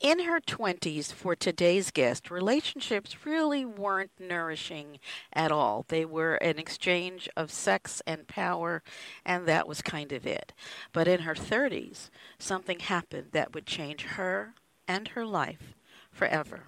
In 0.00 0.24
her 0.24 0.40
20s, 0.40 1.10
for 1.10 1.34
today's 1.34 1.90
guest, 1.90 2.30
relationships 2.30 3.24
really 3.24 3.64
weren't 3.64 4.10
nourishing 4.20 4.98
at 5.32 5.50
all. 5.50 5.86
They 5.88 6.04
were 6.04 6.34
an 6.34 6.58
exchange 6.58 7.30
of 7.34 7.50
sex 7.50 8.02
and 8.06 8.28
power, 8.28 8.82
and 9.24 9.46
that 9.46 9.66
was 9.66 9.80
kind 9.80 10.12
of 10.12 10.26
it. 10.26 10.52
But 10.92 11.08
in 11.08 11.20
her 11.20 11.34
30s, 11.34 12.10
something 12.38 12.80
happened 12.80 13.28
that 13.32 13.54
would 13.54 13.64
change 13.64 14.02
her 14.02 14.52
and 14.86 15.08
her 15.08 15.24
life 15.24 15.74
forever. 16.12 16.64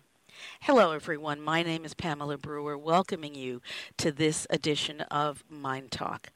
Hello, 0.63 0.93
everyone. 0.93 1.43
My 1.43 1.63
name 1.63 1.85
is 1.85 1.93
Pamela 1.93 2.39
Brewer, 2.39 2.79
welcoming 2.79 3.35
you 3.35 3.61
to 3.99 4.11
this 4.11 4.47
edition 4.49 5.03
of 5.03 5.45
MyNDTALK. 5.53 6.29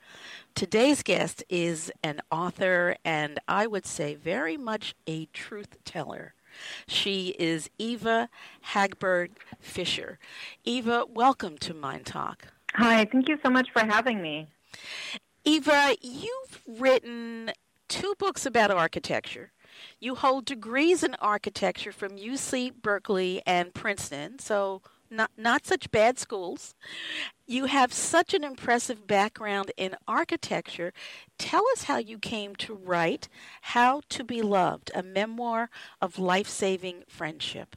Today's 0.55 1.03
guest 1.03 1.43
is 1.49 1.91
an 2.03 2.21
author 2.31 2.97
and 3.03 3.39
I 3.49 3.67
would 3.67 3.87
say 3.87 4.15
very 4.15 4.59
much 4.59 4.95
a 5.07 5.25
truth 5.33 5.79
teller. 5.87 6.35
She 6.87 7.35
is 7.39 7.71
Eva 7.79 8.29
Hagberg 8.73 9.31
Fisher. 9.61 10.19
Eva, 10.65 11.05
welcome 11.09 11.59
to 11.59 11.75
MyNDTALK. 11.75 12.37
Hi, 12.75 13.05
thank 13.05 13.29
you 13.29 13.39
so 13.43 13.51
much 13.51 13.71
for 13.73 13.81
having 13.81 14.23
me. 14.23 14.49
Eva, 15.45 15.97
you've 16.01 16.63
written 16.67 17.53
two 17.89 18.15
books 18.19 18.47
about 18.47 18.71
architecture. 18.71 19.53
You 19.99 20.15
hold 20.15 20.45
degrees 20.45 21.03
in 21.03 21.15
architecture 21.17 21.93
from 21.93 22.17
UC 22.17 22.75
Berkeley 22.83 23.43
and 23.47 23.75
Princeton, 23.75 24.39
so 24.39 24.83
not, 25.13 25.31
not 25.37 25.67
such 25.67 25.91
bad 25.91 26.19
schools. 26.19 26.75
You 27.47 27.67
have 27.67 27.93
such 27.93 28.35
an 28.35 28.45
impressive 28.45 29.07
background 29.07 29.71
in 29.77 29.95
architecture. 30.09 30.93
Tell 31.39 31.63
us 31.73 31.85
how 31.85 31.99
you 31.99 32.19
came 32.19 32.57
to 32.57 32.75
write 32.75 33.29
How 33.61 34.03
to 34.09 34.25
Be 34.25 34.43
Loved, 34.43 34.91
a 34.95 35.03
memoir 35.03 35.71
of 36.01 36.19
life 36.19 36.49
saving 36.49 37.05
friendship. 37.07 37.77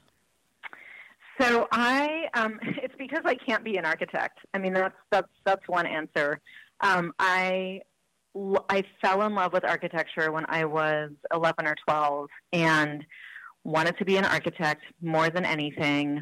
So 1.40 1.68
I, 1.72 2.30
um, 2.34 2.60
it's 2.82 2.96
because 2.98 3.24
I 3.26 3.36
can't 3.36 3.64
be 3.64 3.78
an 3.78 3.86
architect. 3.86 4.40
I 4.54 4.58
mean, 4.58 4.74
that's 4.74 4.96
that's 5.12 5.28
that's 5.44 5.68
one 5.68 5.86
answer. 5.86 6.40
Um, 6.82 7.14
I 7.20 7.82
I 8.70 8.84
fell 9.02 9.22
in 9.24 9.34
love 9.34 9.54
with 9.54 9.64
architecture 9.64 10.32
when 10.32 10.46
I 10.50 10.66
was 10.66 11.12
11 11.34 11.68
or 11.68 11.76
12, 11.88 12.30
and 12.54 13.06
wanted 13.64 13.98
to 13.98 14.06
be 14.06 14.18
an 14.18 14.26
architect 14.26 14.82
more 15.02 15.30
than 15.30 15.46
anything 15.46 16.22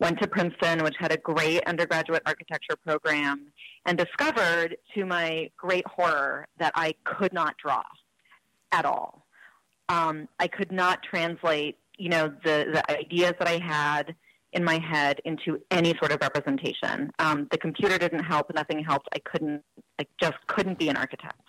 went 0.00 0.20
to 0.20 0.28
Princeton, 0.28 0.82
which 0.84 0.94
had 0.98 1.12
a 1.12 1.16
great 1.16 1.62
undergraduate 1.66 2.22
architecture 2.26 2.76
program, 2.86 3.46
and 3.86 3.98
discovered 3.98 4.76
to 4.94 5.04
my 5.04 5.50
great 5.56 5.86
horror 5.86 6.46
that 6.58 6.72
I 6.74 6.94
could 7.04 7.32
not 7.32 7.56
draw 7.58 7.82
at 8.72 8.84
all. 8.84 9.26
Um, 9.88 10.28
I 10.38 10.46
could 10.46 10.70
not 10.70 11.02
translate, 11.02 11.78
you 11.96 12.10
know, 12.10 12.28
the, 12.44 12.66
the 12.74 12.90
ideas 12.90 13.32
that 13.38 13.48
I 13.48 13.58
had 13.58 14.14
in 14.52 14.64
my 14.64 14.78
head 14.78 15.20
into 15.24 15.60
any 15.70 15.94
sort 15.98 16.12
of 16.12 16.18
representation. 16.20 17.10
Um, 17.18 17.48
the 17.50 17.58
computer 17.58 17.98
didn't 17.98 18.24
help, 18.24 18.52
nothing 18.54 18.82
helped. 18.82 19.08
I 19.14 19.18
couldn't, 19.18 19.62
I 19.98 20.06
just 20.20 20.38
couldn't 20.46 20.78
be 20.78 20.88
an 20.88 20.96
architect. 20.96 21.40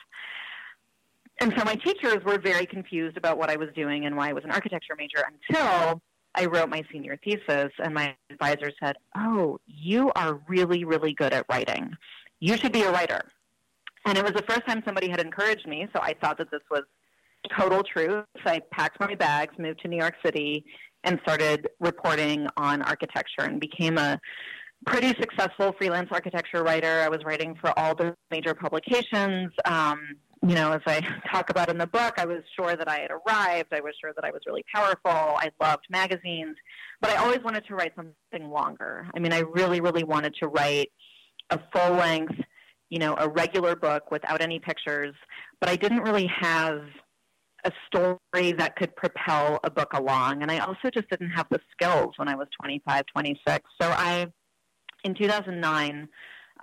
And 1.42 1.54
so 1.58 1.64
my 1.64 1.76
teachers 1.76 2.18
were 2.26 2.38
very 2.38 2.66
confused 2.66 3.16
about 3.16 3.38
what 3.38 3.50
I 3.50 3.56
was 3.56 3.70
doing 3.74 4.06
and 4.06 4.18
why 4.18 4.30
I 4.30 4.34
was 4.34 4.44
an 4.44 4.52
architecture 4.52 4.96
major 4.98 5.24
until 5.50 6.02
I 6.36 6.46
wrote 6.46 6.70
my 6.70 6.84
senior 6.92 7.18
thesis, 7.24 7.72
and 7.84 7.94
my 7.94 8.16
advisor 8.30 8.72
said, 8.82 8.96
Oh, 9.18 9.60
you 9.66 10.12
are 10.16 10.40
really, 10.48 10.86
really 10.86 11.14
good 11.14 11.34
at 11.34 11.46
writing. 11.50 11.92
You 12.40 12.58
should 12.58 12.72
be 12.72 12.84
a 12.84 12.92
writer. 12.92 13.22
And 14.06 14.18
it 14.18 14.24
was 14.24 14.34
the 14.34 14.44
first 14.44 14.66
time 14.66 14.82
somebody 14.86 15.10
had 15.10 15.20
encouraged 15.20 15.68
me, 15.68 15.88
so 15.94 16.02
I 16.02 16.16
thought 16.22 16.38
that 16.38 16.52
this 16.52 16.62
was 16.72 16.84
total 17.58 17.84
truth. 17.84 18.26
So 18.44 18.52
I 18.52 18.62
packed 18.72 19.00
my 19.00 19.16
bags, 19.16 19.54
moved 19.58 19.82
to 19.82 19.88
New 19.88 19.98
York 19.98 20.16
City, 20.24 20.66
and 21.04 21.20
started 21.24 21.68
reporting 21.80 22.48
on 22.58 22.82
architecture 22.82 23.42
and 23.42 23.60
became 23.60 23.98
a 23.98 24.20
pretty 24.86 25.10
successful 25.20 25.74
freelance 25.78 26.10
architecture 26.12 26.64
writer. 26.64 27.02
I 27.02 27.10
was 27.10 27.20
writing 27.26 27.56
for 27.60 27.78
all 27.78 27.96
the 27.96 28.16
major 28.32 28.54
publications. 28.54 29.52
Um, 29.66 30.00
you 30.42 30.56
know, 30.56 30.72
as 30.72 30.82
I 30.86 31.02
talk 31.32 31.50
about 31.50 31.70
in 31.70 31.78
the 31.78 31.88
book, 31.88 32.16
I 32.18 32.26
was 32.26 32.44
sure 32.56 32.76
that 32.76 32.88
I 32.88 33.00
had 33.00 33.12
arrived. 33.12 33.74
I 33.74 33.82
was 33.82 33.94
sure 34.00 34.14
that 34.16 34.24
I 34.24 34.32
was 34.32 34.42
really 34.46 34.64
powerful. 34.74 35.12
I 35.12 35.52
loved 35.62 35.86
magazines, 35.90 36.56
but 37.02 37.12
I 37.12 37.18
always 37.18 37.40
wanted 37.44 37.66
to 37.68 37.76
write 37.76 37.94
something 37.96 38.50
longer. 38.50 39.08
I 39.14 39.20
mean, 39.20 39.34
I 39.34 39.40
really, 39.40 39.82
really 39.82 40.04
wanted 40.04 40.36
to 40.42 40.48
write 40.48 40.92
a 41.50 41.60
full 41.74 41.96
length, 41.96 42.36
you 42.90 43.00
know, 43.00 43.16
a 43.18 43.28
regular 43.28 43.76
book 43.76 44.12
without 44.12 44.42
any 44.42 44.60
pictures, 44.60 45.16
but 45.60 45.70
I 45.70 45.76
didn't 45.76 46.02
really 46.02 46.28
have 46.40 46.82
a 47.66 47.72
story 47.88 48.54
that 48.54 48.76
could 48.78 48.96
propel 48.96 49.60
a 49.64 49.70
book 49.70 49.92
along. 49.94 50.42
And 50.42 50.52
I 50.52 50.60
also 50.60 50.90
just 50.94 51.10
didn't 51.10 51.32
have 51.32 51.48
the 51.50 51.60
skills 51.72 52.14
when 52.16 52.30
I 52.30 52.36
was 52.36 52.48
25, 52.62 53.04
26. 53.14 53.70
So 53.82 53.90
I, 53.90 54.28
in 55.04 55.14
2009, 55.14 56.08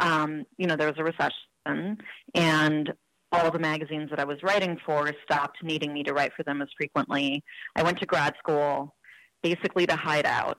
um, 0.00 0.44
you 0.56 0.66
know, 0.66 0.76
there 0.76 0.86
was 0.86 0.96
a 0.98 1.04
recession 1.04 1.98
and 2.34 2.92
all 3.32 3.50
the 3.50 3.58
magazines 3.58 4.10
that 4.10 4.20
I 4.20 4.24
was 4.24 4.38
writing 4.42 4.78
for 4.84 5.10
stopped 5.24 5.58
needing 5.62 5.92
me 5.92 6.02
to 6.04 6.12
write 6.12 6.32
for 6.36 6.42
them 6.44 6.62
as 6.62 6.68
frequently. 6.76 7.42
I 7.74 7.82
went 7.82 7.98
to 8.00 8.06
grad 8.06 8.34
school 8.38 8.94
basically 9.42 9.86
to 9.86 9.96
hide 9.96 10.26
out 10.26 10.58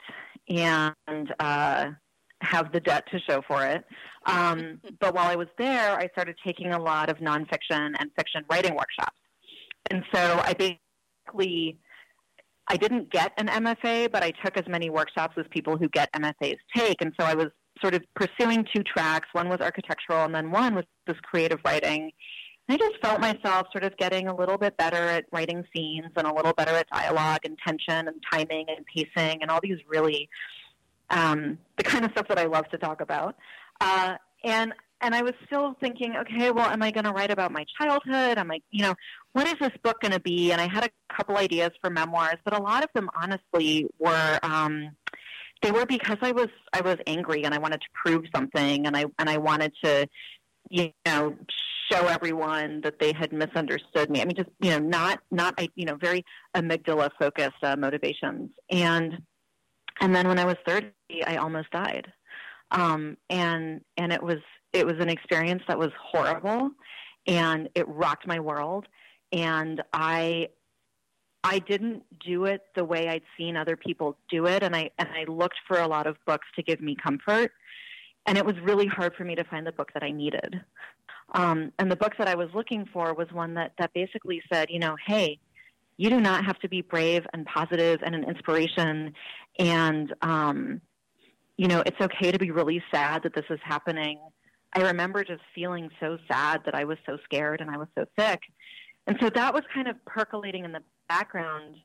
and 0.49 1.33
uh, 1.39 1.87
have 2.41 2.71
the 2.71 2.79
debt 2.79 3.05
to 3.11 3.19
show 3.27 3.41
for 3.47 3.65
it. 3.65 3.83
Um, 4.25 4.79
but 4.99 5.15
while 5.15 5.27
I 5.27 5.35
was 5.35 5.47
there, 5.57 5.97
I 5.97 6.07
started 6.09 6.35
taking 6.45 6.73
a 6.73 6.79
lot 6.79 7.09
of 7.09 7.17
nonfiction 7.17 7.93
and 7.99 8.11
fiction 8.17 8.43
writing 8.49 8.75
workshops. 8.75 9.17
And 9.89 10.03
so 10.13 10.41
I 10.43 10.53
basically 10.53 11.79
I 12.69 12.75
didn't 12.75 13.11
get 13.11 13.31
an 13.37 13.47
MFA, 13.47 14.11
but 14.11 14.23
I 14.23 14.31
took 14.43 14.57
as 14.57 14.67
many 14.67 14.89
workshops 14.89 15.35
as 15.37 15.45
people 15.51 15.77
who 15.77 15.87
get 15.89 16.11
MFAs 16.13 16.57
take. 16.75 17.01
And 17.01 17.13
so 17.19 17.25
I 17.25 17.33
was 17.33 17.47
sort 17.81 17.93
of 17.93 18.03
pursuing 18.15 18.65
two 18.75 18.83
tracks. 18.83 19.29
One 19.31 19.47
was 19.47 19.59
architectural, 19.61 20.25
and 20.25 20.35
then 20.35 20.51
one 20.51 20.75
was 20.75 20.83
this 21.05 21.17
creative 21.23 21.59
writing. 21.65 22.11
I 22.69 22.77
just 22.77 22.97
felt 23.01 23.21
myself 23.21 23.67
sort 23.71 23.83
of 23.83 23.95
getting 23.97 24.27
a 24.27 24.35
little 24.35 24.57
bit 24.57 24.75
better 24.77 24.97
at 24.97 25.25
writing 25.31 25.63
scenes 25.73 26.11
and 26.15 26.27
a 26.27 26.33
little 26.33 26.53
better 26.53 26.71
at 26.71 26.89
dialogue 26.89 27.41
and 27.45 27.57
tension 27.65 28.07
and 28.07 28.15
timing 28.31 28.65
and 28.67 28.85
pacing 28.85 29.41
and 29.41 29.49
all 29.49 29.59
these 29.61 29.77
really 29.87 30.29
um, 31.09 31.57
the 31.77 31.83
kind 31.83 32.03
of 32.03 32.11
stuff 32.11 32.27
that 32.27 32.37
I 32.37 32.45
love 32.45 32.67
to 32.69 32.77
talk 32.77 33.01
about. 33.01 33.35
Uh, 33.79 34.15
and 34.43 34.73
and 34.99 35.13
I 35.13 35.21
was 35.21 35.33
still 35.45 35.75
thinking, 35.79 36.15
okay, 36.17 36.49
well, 36.49 36.67
am 36.69 36.81
I 36.81 36.89
going 36.89 37.03
to 37.03 37.11
write 37.11 37.29
about 37.29 37.51
my 37.51 37.65
childhood? 37.77 38.39
Am 38.39 38.49
I, 38.49 38.61
you 38.71 38.81
know, 38.81 38.95
what 39.33 39.45
is 39.45 39.53
this 39.59 39.71
book 39.83 40.01
going 40.01 40.11
to 40.11 40.19
be? 40.19 40.51
And 40.51 40.59
I 40.59 40.67
had 40.67 40.83
a 40.83 40.89
couple 41.15 41.37
ideas 41.37 41.69
for 41.81 41.91
memoirs, 41.91 42.37
but 42.43 42.57
a 42.57 42.61
lot 42.61 42.83
of 42.83 42.89
them, 42.95 43.07
honestly, 43.15 43.87
were 43.99 44.39
um, 44.41 44.89
they 45.61 45.71
were 45.71 45.85
because 45.85 46.17
I 46.21 46.31
was 46.31 46.49
I 46.73 46.81
was 46.81 46.97
angry 47.05 47.43
and 47.43 47.53
I 47.53 47.59
wanted 47.59 47.81
to 47.81 47.87
prove 47.93 48.25
something, 48.35 48.87
and 48.87 48.97
I 48.97 49.05
and 49.19 49.29
I 49.29 49.37
wanted 49.37 49.73
to, 49.83 50.07
you 50.69 50.91
know, 51.05 51.35
show 51.91 52.07
everyone 52.07 52.81
that 52.81 52.99
they 52.99 53.13
had 53.13 53.31
misunderstood 53.31 54.09
me. 54.09 54.21
I 54.21 54.25
mean, 54.25 54.35
just 54.35 54.49
you 54.61 54.71
know, 54.71 54.79
not 54.79 55.19
not 55.31 55.59
you 55.75 55.85
know, 55.85 55.95
very 55.95 56.23
amygdala 56.55 57.09
focused 57.19 57.63
uh, 57.63 57.75
motivations. 57.75 58.49
And 58.69 59.21
and 60.01 60.15
then 60.15 60.27
when 60.27 60.39
I 60.39 60.45
was 60.45 60.55
thirty, 60.65 60.91
I 61.25 61.37
almost 61.37 61.71
died, 61.71 62.11
um, 62.71 63.17
and 63.29 63.81
and 63.97 64.11
it 64.11 64.21
was 64.21 64.39
it 64.73 64.85
was 64.85 64.95
an 64.99 65.09
experience 65.09 65.63
that 65.67 65.77
was 65.77 65.91
horrible, 66.01 66.71
and 67.25 67.69
it 67.75 67.87
rocked 67.87 68.27
my 68.27 68.39
world. 68.39 68.85
And 69.31 69.81
I 69.93 70.49
I 71.43 71.59
didn't 71.59 72.03
do 72.25 72.45
it 72.45 72.61
the 72.75 72.83
way 72.83 73.07
I'd 73.07 73.23
seen 73.37 73.55
other 73.55 73.77
people 73.77 74.17
do 74.29 74.47
it, 74.47 74.63
and 74.63 74.75
I 74.75 74.91
and 74.97 75.09
I 75.09 75.29
looked 75.31 75.59
for 75.67 75.79
a 75.79 75.87
lot 75.87 76.07
of 76.07 76.17
books 76.25 76.47
to 76.55 76.63
give 76.63 76.81
me 76.81 76.95
comfort. 77.01 77.51
And 78.27 78.37
it 78.37 78.45
was 78.45 78.55
really 78.61 78.87
hard 78.87 79.15
for 79.15 79.23
me 79.23 79.35
to 79.35 79.43
find 79.45 79.65
the 79.65 79.71
book 79.71 79.91
that 79.93 80.03
I 80.03 80.11
needed. 80.11 80.61
Um, 81.33 81.71
and 81.79 81.89
the 81.89 81.95
book 81.95 82.13
that 82.19 82.27
I 82.27 82.35
was 82.35 82.49
looking 82.53 82.85
for 82.91 83.13
was 83.13 83.27
one 83.31 83.53
that, 83.55 83.71
that 83.79 83.93
basically 83.93 84.41
said, 84.51 84.69
you 84.69 84.79
know, 84.79 84.95
hey, 85.07 85.39
you 85.95 86.09
do 86.09 86.19
not 86.19 86.45
have 86.45 86.59
to 86.59 86.69
be 86.69 86.81
brave 86.81 87.25
and 87.33 87.45
positive 87.45 88.01
and 88.05 88.13
an 88.13 88.23
inspiration. 88.25 89.13
And, 89.57 90.13
um, 90.21 90.81
you 91.57 91.67
know, 91.67 91.81
it's 91.85 91.99
okay 91.99 92.31
to 92.31 92.37
be 92.37 92.51
really 92.51 92.83
sad 92.93 93.23
that 93.23 93.33
this 93.33 93.45
is 93.49 93.59
happening. 93.63 94.19
I 94.73 94.81
remember 94.81 95.23
just 95.23 95.41
feeling 95.55 95.89
so 95.99 96.17
sad 96.29 96.61
that 96.65 96.75
I 96.75 96.83
was 96.83 96.97
so 97.05 97.17
scared 97.23 97.61
and 97.61 97.71
I 97.71 97.77
was 97.77 97.87
so 97.95 98.05
sick. 98.19 98.41
And 99.07 99.17
so 99.21 99.29
that 99.29 99.53
was 99.53 99.63
kind 99.73 99.87
of 99.87 99.95
percolating 100.05 100.65
in 100.65 100.73
the 100.73 100.83
background. 101.07 101.75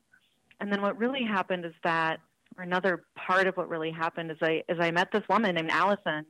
And 0.59 0.71
then 0.71 0.81
what 0.81 0.97
really 0.97 1.23
happened 1.23 1.65
is 1.65 1.73
that, 1.83 2.19
or 2.57 2.63
another 2.63 3.05
part 3.15 3.47
of 3.47 3.55
what 3.55 3.69
really 3.69 3.91
happened 3.91 4.31
is 4.31 4.37
I, 4.41 4.63
is 4.69 4.77
I 4.79 4.91
met 4.91 5.11
this 5.11 5.23
woman 5.29 5.55
named 5.55 5.71
Allison 5.71 6.25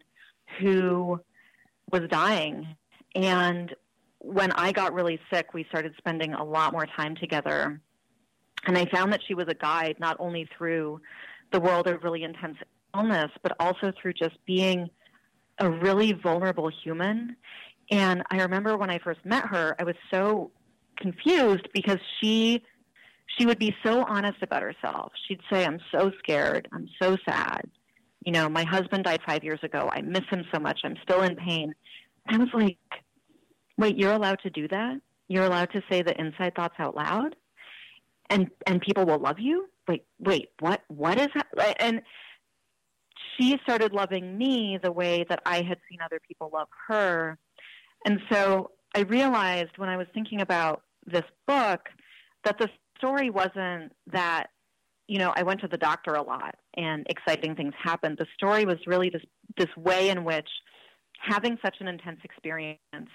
who 0.60 1.20
was 1.92 2.02
dying 2.10 2.76
and 3.16 3.74
when 4.24 4.54
I 4.54 4.72
got 4.72 4.94
really 4.94 5.20
sick, 5.32 5.54
we 5.54 5.66
started 5.66 5.94
spending 5.98 6.34
a 6.34 6.44
lot 6.44 6.72
more 6.72 6.86
time 6.86 7.16
together. 7.16 7.80
And 8.66 8.78
I 8.78 8.86
found 8.86 9.12
that 9.12 9.20
she 9.28 9.34
was 9.34 9.48
a 9.50 9.54
guide 9.54 9.98
not 10.00 10.16
only 10.18 10.48
through 10.58 11.02
the 11.52 11.60
world 11.60 11.88
of 11.88 12.04
really 12.04 12.24
intense 12.24 12.58
illness, 12.96 13.30
but 13.42 13.54
also 13.60 13.92
through 14.02 14.14
just 14.14 14.38
being 14.46 14.90
a 15.60 15.70
really 15.70 16.14
vulnerable 16.14 16.72
human. 16.84 17.36
And 17.92 18.24
I 18.32 18.42
remember 18.42 18.78
when 18.78 18.90
I 18.90 18.98
first 19.00 19.20
met 19.26 19.46
her, 19.48 19.76
I 19.78 19.84
was 19.84 19.96
so 20.10 20.52
confused 20.98 21.68
because 21.74 22.00
she 22.22 22.64
she 23.28 23.46
would 23.46 23.60
be 23.60 23.76
so 23.84 24.04
honest 24.04 24.42
about 24.42 24.62
herself. 24.62 25.12
She'd 25.28 25.42
say, 25.52 25.66
I'm 25.66 25.80
so 25.92 26.12
scared. 26.20 26.68
I'm 26.72 26.88
so 27.02 27.18
sad. 27.28 27.70
You 28.26 28.32
know, 28.32 28.48
my 28.48 28.64
husband 28.64 29.04
died 29.04 29.22
five 29.26 29.44
years 29.44 29.60
ago. 29.64 29.90
I 29.92 30.02
miss 30.02 30.24
him 30.30 30.46
so 30.54 30.60
much. 30.60 30.82
I'm 30.84 30.98
still 31.04 31.22
in 31.24 31.36
pain. 31.36 31.74
I 32.28 32.38
was 32.38 32.50
like, 32.54 32.78
wait, 33.78 33.98
you're 33.98 34.14
allowed 34.14 34.40
to 34.44 34.50
do 34.50 34.68
that? 34.70 35.02
You're 35.28 35.46
allowed 35.46 35.72
to 35.72 35.82
say 35.90 36.02
the 36.02 36.20
inside 36.20 36.56
thoughts 36.56 36.76
out 36.80 36.96
loud? 36.96 37.36
And 38.30 38.50
and 38.66 38.82
people 38.82 39.06
will 39.06 39.20
love 39.20 39.40
you? 39.40 39.68
Wait, 39.88 40.06
wait, 40.20 40.50
what 40.60 40.82
what 40.88 41.20
is 41.20 41.28
that? 41.36 41.76
And 41.82 42.02
she 43.38 43.58
started 43.64 43.94
loving 43.94 44.38
me 44.38 44.80
the 44.82 44.92
way 44.92 45.26
that 45.28 45.42
I 45.46 45.58
had 45.58 45.80
seen 45.90 46.00
other 46.04 46.20
people 46.26 46.50
love 46.54 46.68
her. 46.88 47.38
And 48.06 48.20
so 48.32 48.72
I 48.96 49.02
realized 49.02 49.72
when 49.78 49.90
I 49.90 49.98
was 49.98 50.08
thinking 50.14 50.42
about 50.42 50.84
this 51.06 51.24
book 51.48 51.90
that 52.46 52.58
the 52.58 52.70
story 53.04 53.30
wasn't 53.30 53.92
that 54.12 54.48
you 55.08 55.20
know 55.20 55.34
I 55.36 55.44
went 55.44 55.60
to 55.62 55.68
the 55.68 55.78
doctor 55.78 56.14
a 56.14 56.24
lot 56.24 56.56
and 56.76 57.06
exciting 57.10 57.56
things 57.56 57.74
happened. 57.82 58.18
The 58.18 58.28
story 58.36 58.66
was 58.66 58.78
really 58.88 59.10
this 59.10 59.24
this 59.58 59.76
way 59.76 60.10
in 60.10 60.24
which 60.24 60.48
having 61.20 61.58
such 61.64 61.78
an 61.80 61.88
intense 61.88 62.20
experience 62.24 63.10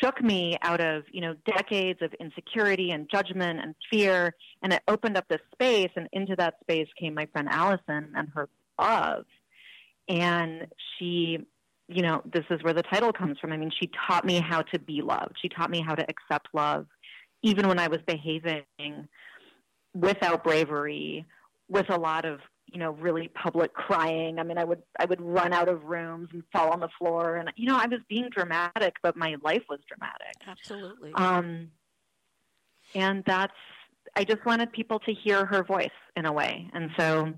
shook 0.00 0.22
me 0.22 0.56
out 0.62 0.80
of 0.80 1.02
you 1.12 1.20
know 1.20 1.34
decades 1.44 2.00
of 2.00 2.12
insecurity 2.20 2.92
and 2.92 3.10
judgment 3.10 3.60
and 3.60 3.74
fear. 3.90 4.34
And 4.62 4.72
it 4.72 4.82
opened 4.86 5.16
up 5.16 5.26
this 5.28 5.40
space 5.52 5.90
and 5.96 6.08
into 6.12 6.36
that 6.36 6.54
space 6.60 6.88
came 6.98 7.14
my 7.14 7.26
friend 7.26 7.48
allison 7.50 8.12
and 8.14 8.28
her 8.34 8.48
love. 8.78 9.24
And 10.08 10.68
she 10.96 11.38
you 11.88 12.02
know 12.02 12.22
this 12.32 12.44
is 12.50 12.62
where 12.62 12.72
the 12.72 12.82
title 12.82 13.12
comes 13.12 13.38
from. 13.40 13.52
I 13.52 13.56
mean 13.56 13.72
she 13.80 13.90
taught 14.06 14.24
me 14.24 14.40
how 14.40 14.62
to 14.62 14.78
be 14.78 15.02
loved. 15.02 15.36
She 15.42 15.48
taught 15.48 15.70
me 15.70 15.80
how 15.80 15.96
to 15.96 16.06
accept 16.08 16.48
love 16.52 16.86
even 17.42 17.68
when 17.68 17.78
i 17.78 17.88
was 17.88 18.00
behaving 18.06 18.64
without 19.94 20.44
bravery 20.44 21.24
with 21.68 21.88
a 21.90 21.98
lot 21.98 22.24
of 22.24 22.40
you 22.66 22.78
know 22.78 22.92
really 22.92 23.28
public 23.28 23.72
crying. 23.72 24.38
I 24.38 24.42
mean 24.42 24.58
i 24.58 24.64
would 24.64 24.82
i 24.98 25.04
would 25.04 25.20
run 25.20 25.52
out 25.52 25.68
of 25.68 25.84
rooms 25.84 26.28
and 26.32 26.42
fall 26.52 26.70
on 26.70 26.80
the 26.80 26.88
floor. 26.98 27.36
And 27.36 27.52
you 27.56 27.66
know 27.68 27.76
i 27.76 27.86
was 27.86 28.00
being 28.08 28.28
dramatic 28.30 28.94
but 29.02 29.16
my 29.16 29.36
life 29.42 29.62
was 29.68 29.80
dramatic. 29.88 30.36
Absolutely. 30.46 31.12
Um 31.14 31.68
and 32.94 33.24
that's 33.26 33.54
i 34.16 34.24
just 34.24 34.44
wanted 34.44 34.72
people 34.72 34.98
to 35.00 35.12
hear 35.12 35.44
her 35.46 35.62
voice 35.62 35.88
in 36.16 36.26
a 36.26 36.32
way. 36.32 36.68
And 36.72 36.90
so 36.98 37.32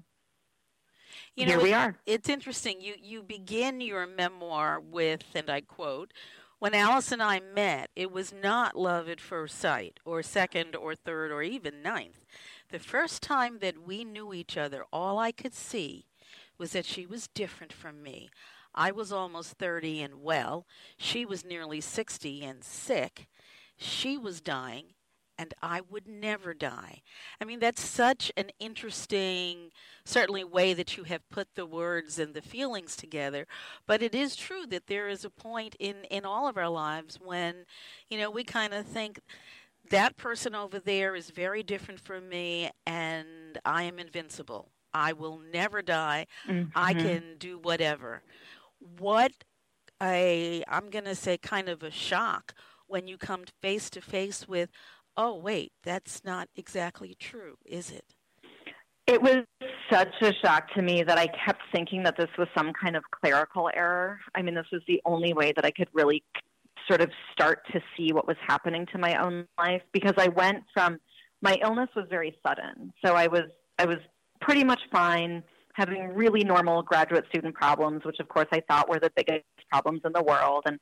you 1.35 1.47
know, 1.47 1.53
here 1.53 1.63
we 1.63 1.73
are. 1.73 1.97
it's 2.07 2.29
interesting. 2.29 2.81
You 2.81 2.95
you 3.01 3.23
begin 3.23 3.81
your 3.81 4.07
memoir 4.07 4.81
with 4.81 5.25
and 5.35 5.49
i 5.51 5.61
quote 5.61 6.13
when 6.59 6.75
Alice 6.75 7.13
and 7.13 7.23
I 7.23 7.41
met, 7.41 7.91
it 7.95 8.11
was 8.11 8.33
not 8.33 8.77
love 8.77 9.09
at 9.09 9.21
first 9.21 9.59
sight, 9.59 10.01
or 10.05 10.23
second, 10.23 10.75
or 10.75 10.95
third, 10.95 11.31
or 11.31 11.43
even 11.43 11.83
ninth. 11.83 12.25
The 12.71 12.79
first 12.79 13.23
time 13.23 13.59
that 13.61 13.87
we 13.87 14.05
knew 14.05 14.35
each 14.35 14.57
other, 14.57 14.85
all 14.93 15.19
I 15.19 15.33
could 15.33 15.55
see 15.55 16.07
was 16.59 16.73
that 16.73 16.85
she 16.85 17.07
was 17.07 17.29
different 17.29 17.73
from 17.73 18.03
me. 18.03 18.31
I 18.75 18.91
was 18.91 19.13
almost 19.13 19.53
30 19.53 20.03
and 20.03 20.23
well. 20.23 20.67
She 20.97 21.25
was 21.25 21.45
nearly 21.45 21.81
60 21.81 22.45
and 22.45 22.63
sick. 22.63 23.29
She 23.77 24.19
was 24.19 24.41
dying, 24.41 24.87
and 25.39 25.55
I 25.63 25.81
would 25.89 26.09
never 26.09 26.53
die. 26.53 27.03
I 27.41 27.45
mean, 27.45 27.61
that's 27.61 27.83
such 27.83 28.33
an 28.37 28.51
interesting, 28.59 29.71
certainly, 30.05 30.43
way 30.43 30.75
that 30.75 30.97
you 30.97 31.05
have 31.05 31.29
put 31.31 31.55
the 31.55 31.65
words 31.65 32.19
and 32.19 32.35
the 32.35 32.43
feelings 32.43 32.97
together. 32.97 33.47
But 33.87 34.03
it 34.03 34.15
is 34.15 34.35
true 34.35 34.67
that 34.67 34.89
there 34.89 35.09
is 35.09 35.25
a 35.25 35.31
point 35.31 35.77
in, 35.79 36.05
in 36.11 36.25
all 36.25 36.49
of 36.49 36.57
our 36.57 36.69
lives 36.69 37.19
when, 37.23 37.67
you 38.09 38.19
know, 38.19 38.31
we 38.31 38.43
kind 38.43 38.75
of 38.75 38.85
think 38.85 39.21
that 39.91 40.17
person 40.17 40.55
over 40.55 40.79
there 40.79 41.15
is 41.15 41.31
very 41.31 41.63
different 41.63 42.01
from 42.01 42.29
me, 42.29 42.71
and 42.87 43.59
I 43.65 43.85
am 43.85 43.99
invincible. 43.99 44.69
I 44.93 45.13
will 45.13 45.39
never 45.39 45.83
die. 45.83 46.27
Mm-hmm. 46.47 46.71
I 46.75 46.95
can 46.95 47.37
do 47.39 47.59
whatever. 47.59 48.23
What 48.99 49.33
a, 50.03 50.63
I'm 50.69 50.91
going 50.91 51.05
to 51.05 51.15
say, 51.15 51.39
kind 51.39 51.69
of 51.69 51.83
a 51.83 51.91
shock 51.91 52.55
when 52.87 53.07
you 53.07 53.19
come 53.19 53.45
face 53.61 53.91
to 53.91 54.01
face 54.01 54.49
with 54.49 54.71
oh, 55.19 55.35
wait, 55.35 55.73
that's 55.83 56.25
not 56.25 56.49
exactly 56.57 57.15
true, 57.19 57.57
is 57.67 57.91
it? 57.91 58.15
It 59.09 59.21
was 59.21 59.39
such 59.91 60.15
a 60.23 60.33
shock 60.45 60.73
to 60.75 60.83
me 60.83 61.03
that 61.03 61.19
I 61.19 61.27
kept 61.27 61.63
thinking 61.75 62.05
that 62.05 62.17
this 62.17 62.29
was 62.39 62.47
some 62.57 62.73
kind 62.73 62.95
of 62.95 63.03
clerical 63.11 63.69
error. 63.75 64.21
I 64.35 64.43
mean, 64.43 64.55
this 64.55 64.67
was 64.71 64.83
the 64.87 65.01
only 65.05 65.33
way 65.33 65.53
that 65.57 65.65
I 65.65 65.71
could 65.71 65.89
really 65.93 66.23
sort 66.87 67.01
of 67.01 67.11
start 67.33 67.67
to 67.73 67.81
see 67.97 68.13
what 68.13 68.29
was 68.29 68.37
happening 68.47 68.87
to 68.93 68.99
my 68.99 69.17
own 69.17 69.47
life 69.59 69.83
because 69.93 70.15
I 70.17 70.29
went 70.29 70.65
from 70.73 70.99
my 71.43 71.57
illness 71.63 71.89
was 71.97 72.07
very 72.09 72.37
sudden. 72.47 72.93
So 73.05 73.15
I 73.15 73.27
was 73.27 73.45
I 73.79 73.87
was 73.87 73.99
pretty 74.41 74.65
much 74.65 74.81
fine, 74.93 75.43
having 75.75 76.15
really 76.15 76.45
normal 76.45 76.83
graduate 76.83 77.25
student 77.29 77.55
problems, 77.55 78.05
which 78.05 78.19
of 78.21 78.29
course 78.29 78.49
I 78.53 78.61
thought 78.69 78.89
were 78.89 79.01
the 79.01 79.11
biggest 79.17 79.45
problems 79.71 80.03
in 80.05 80.13
the 80.13 80.23
world 80.23 80.65
and 80.67 80.79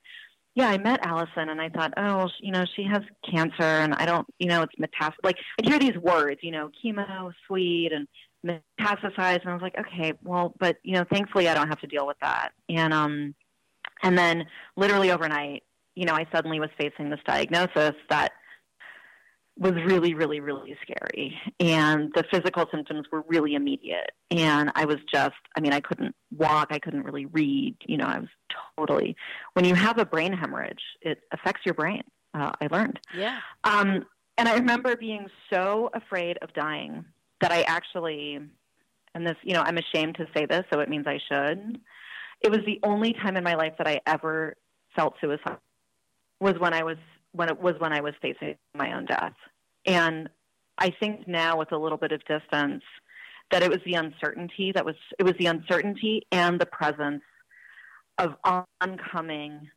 yeah, 0.57 0.71
I 0.71 0.79
met 0.79 1.01
Allison 1.03 1.51
and 1.51 1.61
I 1.61 1.69
thought, 1.69 1.93
oh, 1.99 2.31
you 2.41 2.51
know, 2.51 2.65
she 2.75 2.83
has 2.85 3.03
cancer 3.31 3.63
and 3.63 3.93
I 3.93 4.07
don't, 4.07 4.27
you 4.39 4.49
know, 4.49 4.63
it's 4.63 4.75
metastasis. 4.81 5.17
Like 5.23 5.37
I'd 5.61 5.69
hear 5.69 5.79
these 5.79 5.99
words, 5.99 6.41
you 6.43 6.51
know, 6.51 6.71
chemo, 6.83 7.31
suite, 7.47 7.93
and 7.93 8.09
metastasized, 8.45 9.43
and 9.43 9.51
I 9.51 9.53
was 9.53 9.61
like, 9.61 9.77
okay, 9.79 10.15
well, 10.25 10.55
but 10.59 10.79
you 10.83 10.95
know, 10.95 11.05
thankfully 11.13 11.47
I 11.47 11.55
don't 11.55 11.69
have 11.69 11.81
to 11.81 11.87
deal 11.87 12.07
with 12.07 12.17
that. 12.23 12.53
And 12.71 12.95
um, 12.95 13.35
and 14.03 14.17
then 14.17 14.47
literally 14.77 15.13
overnight, 15.13 15.63
you 15.95 16.07
know, 16.07 16.15
I 16.15 16.27
suddenly 16.33 16.59
was 16.59 16.71
facing 16.79 17.11
this 17.11 17.21
diagnosis 17.27 17.95
that 18.09 18.33
was 19.59 19.73
really, 19.73 20.15
really, 20.15 20.41
really 20.41 20.77
scary. 20.83 21.35
And 21.61 22.13
the 22.15 22.25
physical 22.31 22.67
symptoms 22.71 23.07
were 23.11 23.25
really 23.27 23.55
immediate. 23.55 24.11
And 24.31 24.71
I 24.75 24.85
was 24.85 24.99
just, 25.13 25.35
I 25.57 25.61
mean, 25.61 25.73
I 25.73 25.81
couldn't 25.81 26.15
walk, 26.37 26.69
I 26.71 26.79
couldn't 26.79 27.05
really 27.05 27.27
read. 27.27 27.77
You 27.87 27.97
know, 27.97 28.05
I 28.05 28.19
was 28.19 28.29
totally, 28.77 29.17
when 29.55 29.65
you 29.65 29.75
have 29.75 29.99
a 29.99 30.05
brain 30.05 30.33
hemorrhage, 30.33 30.83
it 31.01 31.21
affects 31.33 31.63
your 31.65 31.75
brain. 31.75 32.03
Uh, 32.35 32.53
I 32.61 32.69
learned. 32.71 33.01
Yeah. 33.17 33.39
Um, 33.65 34.05
and 34.37 34.47
I 34.47 34.55
remember 34.57 34.95
being 34.95 35.27
so 35.51 35.89
afraid 35.95 36.37
of 36.43 36.53
dying 36.53 37.07
that 37.41 37.51
I 37.51 37.63
actually, 37.63 38.39
and 39.15 39.27
this, 39.27 39.37
you 39.43 39.55
know, 39.55 39.63
I'm 39.63 39.79
ashamed 39.79 40.17
to 40.17 40.27
say 40.37 40.45
this, 40.45 40.65
so 40.71 40.81
it 40.81 40.91
means 40.91 41.07
I 41.07 41.19
should. 41.31 41.81
It 42.43 42.51
was 42.51 42.61
the 42.67 42.79
only 42.83 43.15
time 43.15 43.39
in 43.39 43.45
my 43.45 43.55
life 43.55 43.73
that 43.79 43.89
I 43.89 44.01
ever 44.07 44.57
felt 44.95 45.15
suicide 45.21 45.57
was 46.41 46.59
when 46.59 46.75
I 46.75 46.83
was 46.83 46.99
when 47.37 47.49
it 47.49 47.61
was 47.61 47.75
when 47.79 47.93
I 47.93 48.01
was 48.01 48.15
facing 48.21 48.57
my 48.75 48.97
own 48.97 49.05
death. 49.07 49.35
And 49.85 50.29
I 50.79 50.91
think 50.91 51.29
now 51.29 51.59
with 51.59 51.73
a 51.73 51.79
little 51.79 51.99
bit 51.99 52.13
of 52.13 52.25
distance 52.25 52.83
that 53.51 53.63
it 53.63 53.71
was 53.71 53.79
the 53.87 53.95
uncertainty 53.95 54.73
that 54.75 54.85
was 54.85 54.97
it 55.19 55.23
was 55.23 55.35
the 55.39 55.47
uncertainty 55.47 56.27
and 56.33 56.61
the 56.61 56.67
presence 56.67 57.23
of 58.19 58.35
oncoming 58.81 59.69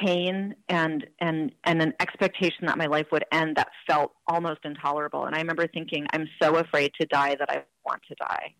pain 0.00 0.54
and 0.68 1.06
and 1.18 1.52
and 1.64 1.82
an 1.82 1.92
expectation 2.00 2.66
that 2.66 2.78
my 2.78 2.86
life 2.86 3.06
would 3.12 3.24
end 3.32 3.56
that 3.56 3.68
felt 3.86 4.12
almost 4.26 4.60
intolerable 4.64 5.26
and 5.26 5.34
i 5.34 5.38
remember 5.38 5.66
thinking 5.66 6.06
i'm 6.12 6.26
so 6.40 6.56
afraid 6.56 6.90
to 6.98 7.06
die 7.06 7.34
that 7.34 7.50
i 7.50 7.62
want 7.84 8.00
to 8.08 8.14
die 8.14 8.54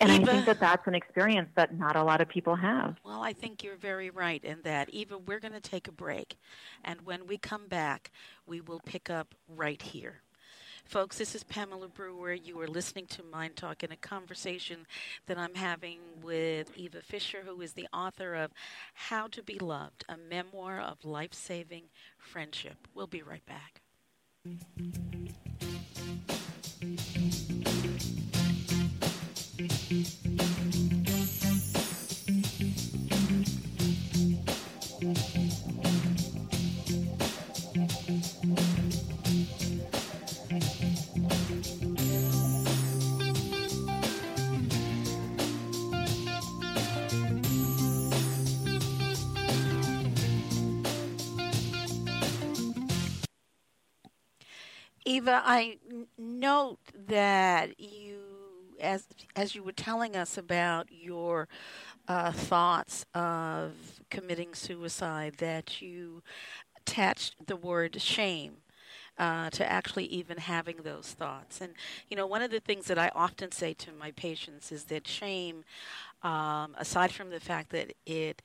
and 0.00 0.10
Eva, 0.10 0.22
I 0.22 0.34
think 0.34 0.46
that 0.46 0.60
that's 0.60 0.86
an 0.86 0.94
experience 0.94 1.50
that 1.56 1.76
not 1.78 1.94
a 1.94 2.02
lot 2.02 2.20
of 2.20 2.28
people 2.28 2.56
have. 2.56 2.96
Well, 3.04 3.22
I 3.22 3.32
think 3.32 3.62
you're 3.62 3.76
very 3.76 4.10
right 4.10 4.42
in 4.42 4.58
that. 4.64 4.88
Eva, 4.90 5.18
we're 5.18 5.40
going 5.40 5.52
to 5.52 5.60
take 5.60 5.88
a 5.88 5.92
break. 5.92 6.36
And 6.84 7.02
when 7.04 7.26
we 7.26 7.36
come 7.36 7.68
back, 7.68 8.10
we 8.46 8.60
will 8.60 8.80
pick 8.80 9.10
up 9.10 9.34
right 9.48 9.80
here. 9.80 10.22
Folks, 10.86 11.18
this 11.18 11.34
is 11.34 11.44
Pamela 11.44 11.88
Brewer. 11.88 12.32
You 12.32 12.58
are 12.60 12.66
listening 12.66 13.06
to 13.08 13.22
MyNDTALK 13.22 13.84
in 13.84 13.92
a 13.92 13.96
conversation 13.96 14.86
that 15.26 15.38
I'm 15.38 15.54
having 15.54 15.98
with 16.20 16.76
Eva 16.76 17.02
Fisher, 17.02 17.42
who 17.44 17.60
is 17.60 17.74
the 17.74 17.86
author 17.92 18.34
of 18.34 18.50
How 18.94 19.28
to 19.28 19.42
Be 19.42 19.58
Loved, 19.58 20.04
a 20.08 20.16
memoir 20.16 20.80
of 20.80 21.04
life 21.04 21.34
saving 21.34 21.84
friendship. 22.18 22.88
We'll 22.94 23.06
be 23.06 23.22
right 23.22 23.44
back. 23.46 23.82
Eva, 29.90 30.06
I 55.44 55.78
note 56.16 56.78
that 57.08 57.70
as 58.80 59.06
as 59.36 59.54
you 59.54 59.62
were 59.62 59.72
telling 59.72 60.16
us 60.16 60.38
about 60.38 60.88
your 60.90 61.48
uh, 62.08 62.32
thoughts 62.32 63.04
of 63.14 63.72
committing 64.10 64.54
suicide, 64.54 65.34
that 65.38 65.80
you 65.80 66.22
attached 66.76 67.46
the 67.46 67.56
word 67.56 68.00
shame 68.00 68.56
uh, 69.18 69.50
to 69.50 69.70
actually 69.70 70.06
even 70.06 70.38
having 70.38 70.78
those 70.82 71.12
thoughts. 71.12 71.60
And, 71.60 71.74
you 72.08 72.16
know, 72.16 72.26
one 72.26 72.42
of 72.42 72.50
the 72.50 72.60
things 72.60 72.86
that 72.86 72.98
I 72.98 73.10
often 73.14 73.52
say 73.52 73.74
to 73.74 73.92
my 73.92 74.12
patients 74.12 74.72
is 74.72 74.84
that 74.84 75.06
shame, 75.06 75.64
um, 76.22 76.74
aside 76.78 77.12
from 77.12 77.30
the 77.30 77.40
fact 77.40 77.70
that 77.70 77.94
it 78.06 78.42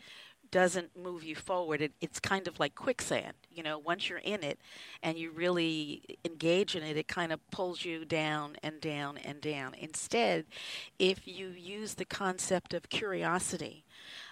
doesn't 0.56 0.96
move 0.96 1.22
you 1.22 1.36
forward. 1.36 1.82
It, 1.82 1.92
it's 2.00 2.18
kind 2.18 2.48
of 2.48 2.62
like 2.62 2.76
quicksand. 2.76 3.34
You 3.52 3.62
know, 3.62 3.78
once 3.78 4.08
you're 4.08 4.20
in 4.20 4.42
it 4.42 4.58
and 5.04 5.18
you 5.18 5.32
really 5.32 6.02
engage 6.24 6.78
in 6.78 6.84
it, 6.84 6.96
it 6.96 7.10
kind 7.10 7.34
of 7.34 7.46
pulls 7.52 7.84
you 7.84 8.06
down 8.06 8.56
and 8.64 8.80
down 8.80 9.18
and 9.18 9.42
down. 9.42 9.74
Instead, 9.74 10.46
if 10.98 11.28
you 11.28 11.50
use 11.50 11.96
the 11.96 12.06
concept 12.06 12.74
of 12.74 12.88
curiosity, 12.88 13.84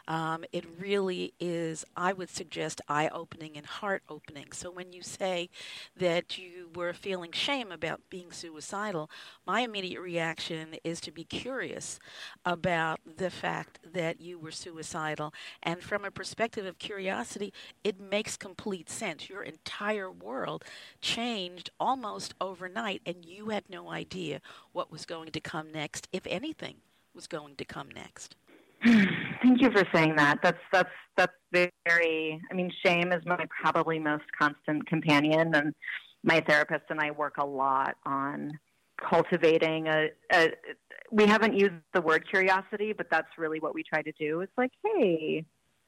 um, 0.08 0.44
it 0.52 0.66
really 0.80 1.34
is, 1.40 1.86
I 1.96 2.14
would 2.14 2.30
suggest, 2.30 2.82
eye 2.88 3.10
opening 3.10 3.56
and 3.56 3.66
heart 3.66 4.04
opening. 4.10 4.52
So 4.52 4.70
when 4.70 4.92
you 4.92 5.02
say 5.02 5.50
that 5.96 6.38
you 6.38 6.70
were 6.76 6.94
feeling 6.94 7.32
shame 7.32 7.72
about 7.72 8.02
being 8.10 8.32
suicidal, 8.32 9.10
my 9.46 9.62
immediate 9.62 10.02
reaction 10.02 10.76
is 10.84 11.00
to 11.02 11.12
be 11.12 11.24
curious 11.24 12.00
about 12.46 13.00
the 13.18 13.30
fact 13.30 13.80
that 13.94 14.20
you 14.20 14.38
were 14.38 14.52
suicidal. 14.52 15.34
And 15.62 15.82
from 15.82 16.04
a 16.04 16.12
perspective 16.12 16.66
of 16.66 16.80
curiosity, 16.80 17.54
it 17.84 18.00
makes 18.00 18.36
complete 18.36 18.90
sense. 18.90 19.30
Your 19.30 19.44
entire 19.44 20.12
world 20.12 20.64
changed 21.02 21.70
almost 21.80 22.34
overnight, 22.42 23.02
and 23.06 23.24
you 23.26 23.50
had 23.50 23.70
no 23.70 23.90
idea 23.90 24.42
what 24.74 24.92
was 24.92 25.06
going 25.06 25.32
to 25.32 25.40
come 25.40 25.72
next, 25.72 26.08
if 26.12 26.28
anything 26.28 26.76
was 27.14 27.28
going 27.28 27.56
to 27.56 27.66
come 27.66 27.90
next. 27.90 28.36
Thank 28.84 29.62
you 29.62 29.72
for 29.72 29.84
saying 29.94 30.16
that. 30.18 30.40
That's 30.44 30.60
that's 30.72 30.90
that's 31.16 31.34
very. 31.54 32.42
I 32.52 32.54
mean, 32.54 32.72
shame 32.86 33.12
is 33.14 33.22
my 33.26 33.46
probably 33.62 34.00
most 34.00 34.26
constant 34.38 34.86
companion, 34.88 35.56
and 35.56 35.74
my 36.24 36.42
therapist 36.42 36.84
and 36.90 37.00
I 37.00 37.12
work 37.12 37.36
a 37.38 37.46
lot 37.46 37.96
on 38.06 38.52
cultivating 39.10 39.88
a, 39.88 40.10
a. 40.34 40.52
We 41.12 41.28
haven't 41.28 41.58
used 41.58 41.76
the 41.94 42.02
word 42.02 42.28
curiosity, 42.30 42.94
but 42.94 43.08
that's 43.10 43.28
really 43.38 43.60
what 43.60 43.74
we 43.74 43.84
try 43.84 44.02
to 44.02 44.12
do. 44.20 44.42
It's 44.42 44.58
like, 44.58 44.72
hey, 44.84 45.46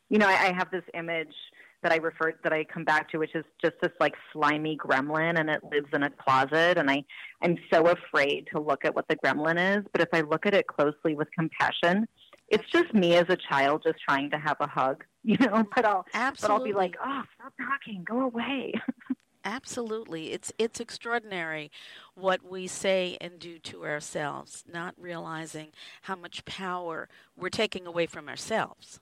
you 0.09 0.17
know, 0.17 0.27
I, 0.27 0.49
I 0.49 0.53
have 0.53 0.71
this 0.71 0.83
image 0.93 1.35
that 1.83 1.91
I 1.91 1.97
refer 1.97 2.33
that 2.43 2.53
I 2.53 2.63
come 2.63 2.85
back 2.85 3.09
to, 3.11 3.17
which 3.17 3.35
is 3.35 3.43
just 3.61 3.75
this 3.81 3.91
like 3.99 4.13
slimy 4.31 4.77
gremlin, 4.77 5.37
and 5.39 5.49
it 5.49 5.61
lives 5.69 5.89
in 5.93 6.03
a 6.03 6.09
closet. 6.09 6.77
And 6.77 6.89
I 6.89 7.03
I'm 7.41 7.57
so 7.73 7.87
afraid 7.87 8.47
to 8.53 8.61
look 8.61 8.85
at 8.85 8.95
what 8.95 9.07
the 9.09 9.17
gremlin 9.17 9.79
is, 9.79 9.85
but 9.91 10.01
if 10.01 10.09
I 10.13 10.21
look 10.21 10.45
at 10.45 10.53
it 10.53 10.65
closely 10.67 11.13
with 11.15 11.27
compassion, 11.37 12.07
it's 12.49 12.69
just 12.71 12.93
me 12.93 13.15
as 13.15 13.25
a 13.29 13.37
child 13.37 13.83
just 13.83 13.99
trying 14.07 14.29
to 14.31 14.37
have 14.37 14.57
a 14.59 14.67
hug, 14.67 15.03
you 15.23 15.37
know. 15.37 15.65
But 15.75 15.85
I'll 15.85 16.05
Absolutely. 16.13 16.37
but 16.41 16.51
I'll 16.53 16.63
be 16.63 16.73
like, 16.73 16.95
oh, 17.03 17.21
stop 17.35 17.53
talking, 17.57 18.03
go 18.07 18.21
away. 18.21 18.73
Absolutely, 19.45 20.31
it's 20.31 20.51
it's 20.57 20.79
extraordinary 20.79 21.71
what 22.15 22.43
we 22.43 22.65
say 22.65 23.17
and 23.21 23.37
do 23.37 23.59
to 23.59 23.85
ourselves, 23.85 24.63
not 24.71 24.95
realizing 24.97 25.67
how 26.03 26.15
much 26.15 26.45
power 26.45 27.07
we're 27.37 27.49
taking 27.49 27.85
away 27.85 28.07
from 28.07 28.27
ourselves. 28.27 28.99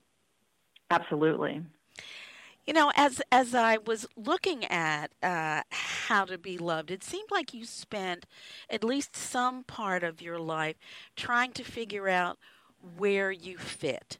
Absolutely. 0.92 1.64
You 2.68 2.74
know, 2.74 2.92
as 2.96 3.22
as 3.32 3.56
I 3.56 3.78
was 3.78 4.06
looking 4.16 4.66
at 4.66 5.12
uh, 5.22 5.64
how 5.70 6.26
to 6.26 6.38
be 6.38 6.58
loved, 6.58 6.92
it 6.92 7.04
seemed 7.04 7.30
like 7.32 7.54
you 7.54 7.66
spent 7.66 8.26
at 8.70 8.84
least 8.84 9.16
some 9.16 9.64
part 9.64 10.04
of 10.04 10.22
your 10.22 10.40
life 10.40 10.76
trying 11.16 11.52
to 11.54 11.64
figure 11.64 12.08
out 12.08 12.38
where 12.98 13.32
you 13.32 13.58
fit. 13.58 14.20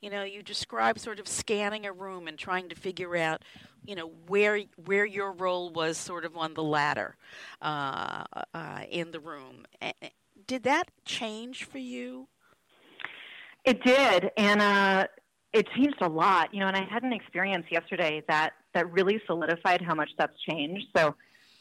You 0.00 0.10
know, 0.10 0.22
you 0.22 0.42
describe 0.42 0.98
sort 0.98 1.18
of 1.18 1.26
scanning 1.26 1.86
a 1.86 1.92
room 1.92 2.28
and 2.28 2.38
trying 2.38 2.68
to 2.68 2.74
figure 2.74 3.16
out, 3.16 3.42
you 3.84 3.94
know, 3.94 4.10
where 4.26 4.60
where 4.84 5.06
your 5.06 5.32
role 5.32 5.70
was 5.70 5.96
sort 5.96 6.24
of 6.24 6.36
on 6.36 6.54
the 6.54 6.62
ladder 6.62 7.16
uh, 7.62 8.24
uh, 8.52 8.80
in 8.90 9.12
the 9.12 9.20
room. 9.20 9.64
Did 10.46 10.64
that 10.64 10.90
change 11.04 11.64
for 11.64 11.78
you? 11.78 12.28
It 13.64 13.82
did, 13.82 14.30
and 14.36 14.60
uh, 14.60 15.06
it 15.54 15.66
changed 15.74 16.02
a 16.02 16.08
lot. 16.08 16.52
You 16.52 16.60
know, 16.60 16.66
and 16.66 16.76
I 16.76 16.84
had 16.84 17.02
an 17.02 17.14
experience 17.14 17.64
yesterday 17.70 18.22
that 18.28 18.52
that 18.74 18.90
really 18.92 19.22
solidified 19.26 19.80
how 19.80 19.94
much 19.94 20.10
that's 20.18 20.38
changed. 20.48 20.86
So 20.94 21.14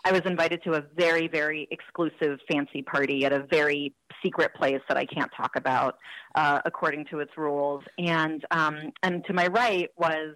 I 0.05 0.11
was 0.11 0.21
invited 0.25 0.61
to 0.63 0.73
a 0.73 0.83
very, 0.97 1.27
very 1.27 1.67
exclusive 1.71 2.39
fancy 2.51 2.81
party 2.81 3.25
at 3.25 3.31
a 3.31 3.45
very 3.49 3.93
secret 4.23 4.53
place 4.53 4.81
that 4.87 4.97
I 4.97 5.05
can't 5.05 5.31
talk 5.35 5.55
about 5.55 5.97
uh, 6.35 6.59
according 6.65 7.05
to 7.11 7.19
its 7.19 7.31
rules. 7.37 7.83
And 7.97 8.43
um, 8.51 8.91
and 9.01 9.23
to 9.25 9.33
my 9.33 9.47
right 9.47 9.89
was 9.97 10.35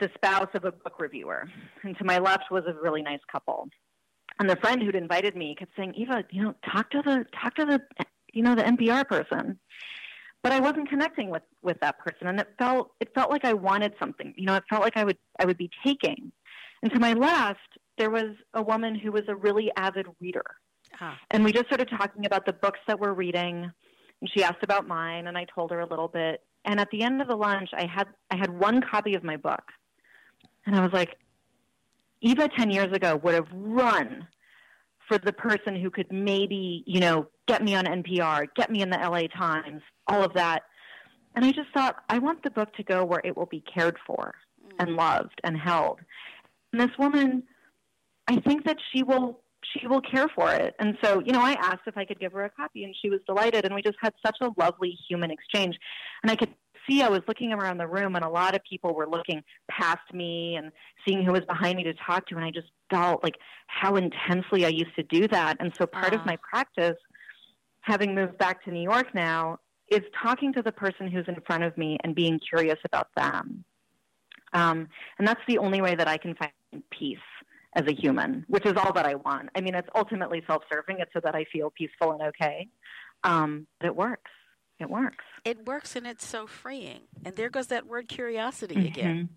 the 0.00 0.08
spouse 0.14 0.48
of 0.54 0.64
a 0.64 0.72
book 0.72 0.98
reviewer, 0.98 1.48
and 1.82 1.96
to 1.98 2.04
my 2.04 2.18
left 2.18 2.50
was 2.50 2.64
a 2.66 2.74
really 2.82 3.02
nice 3.02 3.20
couple. 3.30 3.68
And 4.40 4.48
the 4.48 4.56
friend 4.56 4.82
who'd 4.82 4.96
invited 4.96 5.36
me 5.36 5.54
kept 5.58 5.72
saying, 5.76 5.94
"Eva, 5.94 6.24
you 6.30 6.42
know, 6.42 6.54
talk 6.72 6.90
to 6.90 7.02
the 7.04 7.26
talk 7.40 7.54
to 7.56 7.66
the 7.66 8.06
you 8.32 8.42
know 8.42 8.54
the 8.54 8.62
NPR 8.62 9.06
person." 9.06 9.58
But 10.42 10.52
I 10.52 10.60
wasn't 10.60 10.88
connecting 10.88 11.28
with 11.28 11.42
with 11.62 11.78
that 11.80 11.98
person, 11.98 12.26
and 12.26 12.40
it 12.40 12.48
felt 12.58 12.92
it 13.00 13.14
felt 13.14 13.30
like 13.30 13.44
I 13.44 13.52
wanted 13.52 13.92
something. 14.00 14.32
You 14.36 14.46
know, 14.46 14.54
it 14.54 14.64
felt 14.70 14.82
like 14.82 14.96
I 14.96 15.04
would 15.04 15.18
I 15.38 15.44
would 15.44 15.58
be 15.58 15.70
taking. 15.84 16.32
And 16.82 16.90
to 16.92 16.98
my 16.98 17.12
left 17.12 17.78
there 17.98 18.10
was 18.10 18.34
a 18.54 18.62
woman 18.62 18.94
who 18.94 19.12
was 19.12 19.24
a 19.28 19.34
really 19.34 19.70
avid 19.76 20.06
reader. 20.20 20.44
Ah. 21.00 21.18
And 21.30 21.44
we 21.44 21.52
just 21.52 21.66
started 21.66 21.88
talking 21.88 22.26
about 22.26 22.46
the 22.46 22.52
books 22.52 22.80
that 22.86 22.98
we're 22.98 23.12
reading. 23.12 23.70
And 24.20 24.30
she 24.32 24.42
asked 24.42 24.62
about 24.62 24.86
mine, 24.86 25.26
and 25.26 25.36
I 25.36 25.46
told 25.52 25.70
her 25.70 25.80
a 25.80 25.86
little 25.86 26.08
bit. 26.08 26.42
And 26.64 26.78
at 26.78 26.90
the 26.90 27.02
end 27.02 27.20
of 27.20 27.28
the 27.28 27.36
lunch, 27.36 27.70
I 27.72 27.86
had 27.86 28.06
I 28.30 28.36
had 28.36 28.50
one 28.50 28.80
copy 28.80 29.14
of 29.14 29.24
my 29.24 29.36
book, 29.36 29.64
and 30.64 30.76
I 30.76 30.80
was 30.80 30.92
like, 30.92 31.16
Eva 32.20 32.48
ten 32.56 32.70
years 32.70 32.92
ago 32.92 33.16
would 33.16 33.34
have 33.34 33.48
run 33.52 34.28
for 35.08 35.18
the 35.18 35.32
person 35.32 35.74
who 35.74 35.90
could 35.90 36.06
maybe 36.12 36.84
you 36.86 37.00
know 37.00 37.26
get 37.48 37.64
me 37.64 37.74
on 37.74 37.84
NPR, 37.84 38.46
get 38.54 38.70
me 38.70 38.80
in 38.80 38.90
the 38.90 38.96
LA 38.96 39.26
Times, 39.36 39.82
all 40.06 40.22
of 40.22 40.32
that. 40.34 40.62
And 41.34 41.44
I 41.44 41.50
just 41.50 41.70
thought, 41.74 41.96
I 42.08 42.18
want 42.18 42.42
the 42.44 42.50
book 42.50 42.72
to 42.74 42.84
go 42.84 43.04
where 43.04 43.22
it 43.24 43.36
will 43.36 43.46
be 43.46 43.62
cared 43.62 43.96
for 44.06 44.34
mm. 44.64 44.70
and 44.78 44.94
loved 44.94 45.40
and 45.42 45.56
held. 45.56 45.98
And 46.72 46.80
this 46.80 46.96
woman 46.98 47.42
I 48.28 48.36
think 48.40 48.64
that 48.64 48.78
she 48.92 49.02
will 49.02 49.40
she 49.78 49.86
will 49.86 50.00
care 50.00 50.28
for 50.34 50.52
it. 50.52 50.74
And 50.78 50.98
so, 51.02 51.22
you 51.24 51.32
know, 51.32 51.40
I 51.40 51.52
asked 51.52 51.82
if 51.86 51.96
I 51.96 52.04
could 52.04 52.18
give 52.18 52.32
her 52.32 52.44
a 52.44 52.50
copy 52.50 52.84
and 52.84 52.94
she 53.00 53.08
was 53.08 53.20
delighted 53.26 53.64
and 53.64 53.74
we 53.74 53.82
just 53.82 53.96
had 54.00 54.12
such 54.24 54.36
a 54.40 54.50
lovely 54.58 54.98
human 55.08 55.30
exchange. 55.30 55.76
And 56.22 56.30
I 56.30 56.36
could 56.36 56.52
see 56.88 57.00
I 57.02 57.08
was 57.08 57.22
looking 57.28 57.52
around 57.52 57.78
the 57.78 57.86
room 57.86 58.16
and 58.16 58.24
a 58.24 58.28
lot 58.28 58.54
of 58.56 58.60
people 58.68 58.94
were 58.94 59.08
looking 59.08 59.42
past 59.70 60.12
me 60.12 60.56
and 60.56 60.72
seeing 61.06 61.24
who 61.24 61.32
was 61.32 61.42
behind 61.42 61.76
me 61.76 61.84
to 61.84 61.94
talk 61.94 62.26
to 62.26 62.34
and 62.34 62.44
I 62.44 62.50
just 62.50 62.68
felt 62.90 63.22
like 63.22 63.36
how 63.68 63.96
intensely 63.96 64.64
I 64.66 64.70
used 64.70 64.94
to 64.96 65.04
do 65.04 65.28
that. 65.28 65.58
And 65.60 65.72
so 65.78 65.86
part 65.86 66.12
of 66.12 66.26
my 66.26 66.36
practice 66.36 66.98
having 67.82 68.14
moved 68.14 68.38
back 68.38 68.64
to 68.64 68.70
New 68.70 68.82
York 68.82 69.14
now 69.14 69.58
is 69.90 70.02
talking 70.22 70.52
to 70.54 70.62
the 70.62 70.72
person 70.72 71.08
who's 71.08 71.26
in 71.28 71.36
front 71.46 71.62
of 71.62 71.76
me 71.76 71.98
and 72.02 72.14
being 72.14 72.40
curious 72.48 72.78
about 72.84 73.08
them. 73.16 73.64
Um, 74.52 74.88
and 75.18 75.26
that's 75.26 75.40
the 75.48 75.58
only 75.58 75.80
way 75.80 75.94
that 75.94 76.08
I 76.08 76.16
can 76.18 76.34
find 76.34 76.82
peace 76.90 77.18
as 77.74 77.86
a 77.86 77.92
human, 77.92 78.44
which 78.48 78.66
is 78.66 78.74
all 78.76 78.92
that 78.92 79.06
I 79.06 79.14
want. 79.14 79.48
I 79.54 79.60
mean, 79.60 79.74
it's 79.74 79.88
ultimately 79.94 80.42
self 80.46 80.62
serving. 80.70 80.96
It's 81.00 81.12
so 81.12 81.20
that 81.24 81.34
I 81.34 81.44
feel 81.52 81.70
peaceful 81.70 82.12
and 82.12 82.22
okay. 82.22 82.68
Um, 83.24 83.66
but 83.80 83.86
it 83.86 83.96
works. 83.96 84.30
It 84.78 84.90
works. 84.90 85.24
It 85.44 85.66
works 85.66 85.96
and 85.96 86.06
it's 86.06 86.26
so 86.26 86.46
freeing. 86.46 87.02
And 87.24 87.36
there 87.36 87.50
goes 87.50 87.68
that 87.68 87.86
word 87.86 88.08
curiosity 88.08 88.74
mm-hmm. 88.74 88.86
again. 88.86 89.28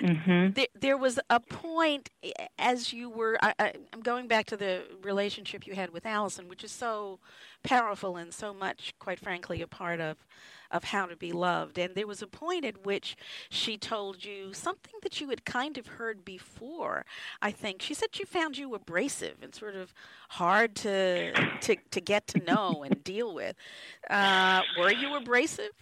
Mm-hmm. 0.00 0.52
There, 0.52 0.66
there, 0.78 0.96
was 0.96 1.18
a 1.30 1.40
point 1.40 2.10
as 2.58 2.92
you 2.92 3.10
were. 3.10 3.38
I, 3.42 3.72
I'm 3.92 4.00
going 4.02 4.28
back 4.28 4.46
to 4.46 4.56
the 4.56 4.82
relationship 5.02 5.66
you 5.66 5.74
had 5.74 5.90
with 5.90 6.06
Allison, 6.06 6.48
which 6.48 6.64
is 6.64 6.72
so 6.72 7.20
powerful 7.62 8.16
and 8.16 8.32
so 8.32 8.52
much, 8.54 8.94
quite 8.98 9.18
frankly, 9.18 9.62
a 9.62 9.66
part 9.66 10.00
of 10.00 10.16
of 10.70 10.84
how 10.84 11.06
to 11.06 11.16
be 11.16 11.32
loved. 11.32 11.78
And 11.78 11.94
there 11.94 12.06
was 12.06 12.20
a 12.20 12.26
point 12.26 12.64
at 12.64 12.84
which 12.84 13.16
she 13.48 13.78
told 13.78 14.24
you 14.24 14.52
something 14.52 14.94
that 15.02 15.20
you 15.20 15.30
had 15.30 15.44
kind 15.44 15.78
of 15.78 15.86
heard 15.86 16.24
before. 16.24 17.06
I 17.40 17.52
think 17.52 17.80
she 17.80 17.94
said 17.94 18.08
she 18.12 18.24
found 18.24 18.58
you 18.58 18.74
abrasive 18.74 19.36
and 19.40 19.54
sort 19.54 19.76
of 19.76 19.94
hard 20.30 20.74
to 20.76 21.32
to 21.60 21.76
to 21.90 22.00
get 22.00 22.26
to 22.28 22.40
know 22.40 22.82
and 22.82 23.02
deal 23.04 23.32
with. 23.32 23.56
Uh, 24.10 24.62
were 24.78 24.92
you 24.92 25.14
abrasive? 25.14 25.72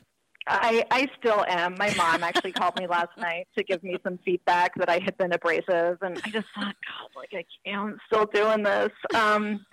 I, 0.47 0.85
I 0.91 1.09
still 1.19 1.45
am. 1.49 1.77
My 1.79 1.95
mom 1.97 2.23
actually 2.25 2.53
called 2.53 2.77
me 2.79 2.87
last 2.87 3.17
night 3.17 3.47
to 3.57 3.63
give 3.63 3.83
me 3.83 3.97
some 4.03 4.19
feedback 4.25 4.75
that 4.77 4.89
I 4.89 4.99
had 5.05 5.17
been 5.17 5.33
abrasive, 5.33 5.99
and 6.03 6.21
I 6.25 6.31
just 6.31 6.49
thought, 6.55 6.75
God, 6.87 7.11
like 7.17 7.31
I 7.33 7.45
can't, 7.65 7.81
I'm 7.81 7.99
still 8.07 8.27
doing 8.27 8.63
this. 8.63 8.91
Um, 9.15 9.65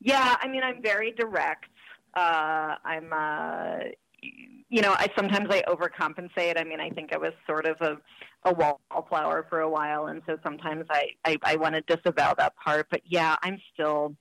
yeah, 0.00 0.36
I 0.40 0.48
mean, 0.48 0.62
I'm 0.62 0.82
very 0.82 1.12
direct. 1.12 1.66
Uh, 2.14 2.76
I'm, 2.84 3.12
uh, 3.12 3.78
you 4.68 4.80
know, 4.82 4.92
I 4.92 5.08
sometimes 5.16 5.48
I 5.50 5.62
overcompensate. 5.62 6.58
I 6.58 6.64
mean, 6.64 6.80
I 6.80 6.90
think 6.90 7.12
I 7.12 7.18
was 7.18 7.32
sort 7.46 7.66
of 7.66 7.80
a, 7.80 7.96
a 8.44 8.54
wallflower 8.54 9.46
for 9.48 9.60
a 9.60 9.68
while, 9.68 10.06
and 10.06 10.22
so 10.26 10.38
sometimes 10.42 10.86
I, 10.90 11.08
I, 11.24 11.38
I 11.42 11.56
want 11.56 11.74
to 11.74 11.80
disavow 11.82 12.34
that 12.34 12.54
part. 12.56 12.86
But 12.90 13.02
yeah, 13.04 13.36
I'm 13.42 13.60
still, 13.72 14.14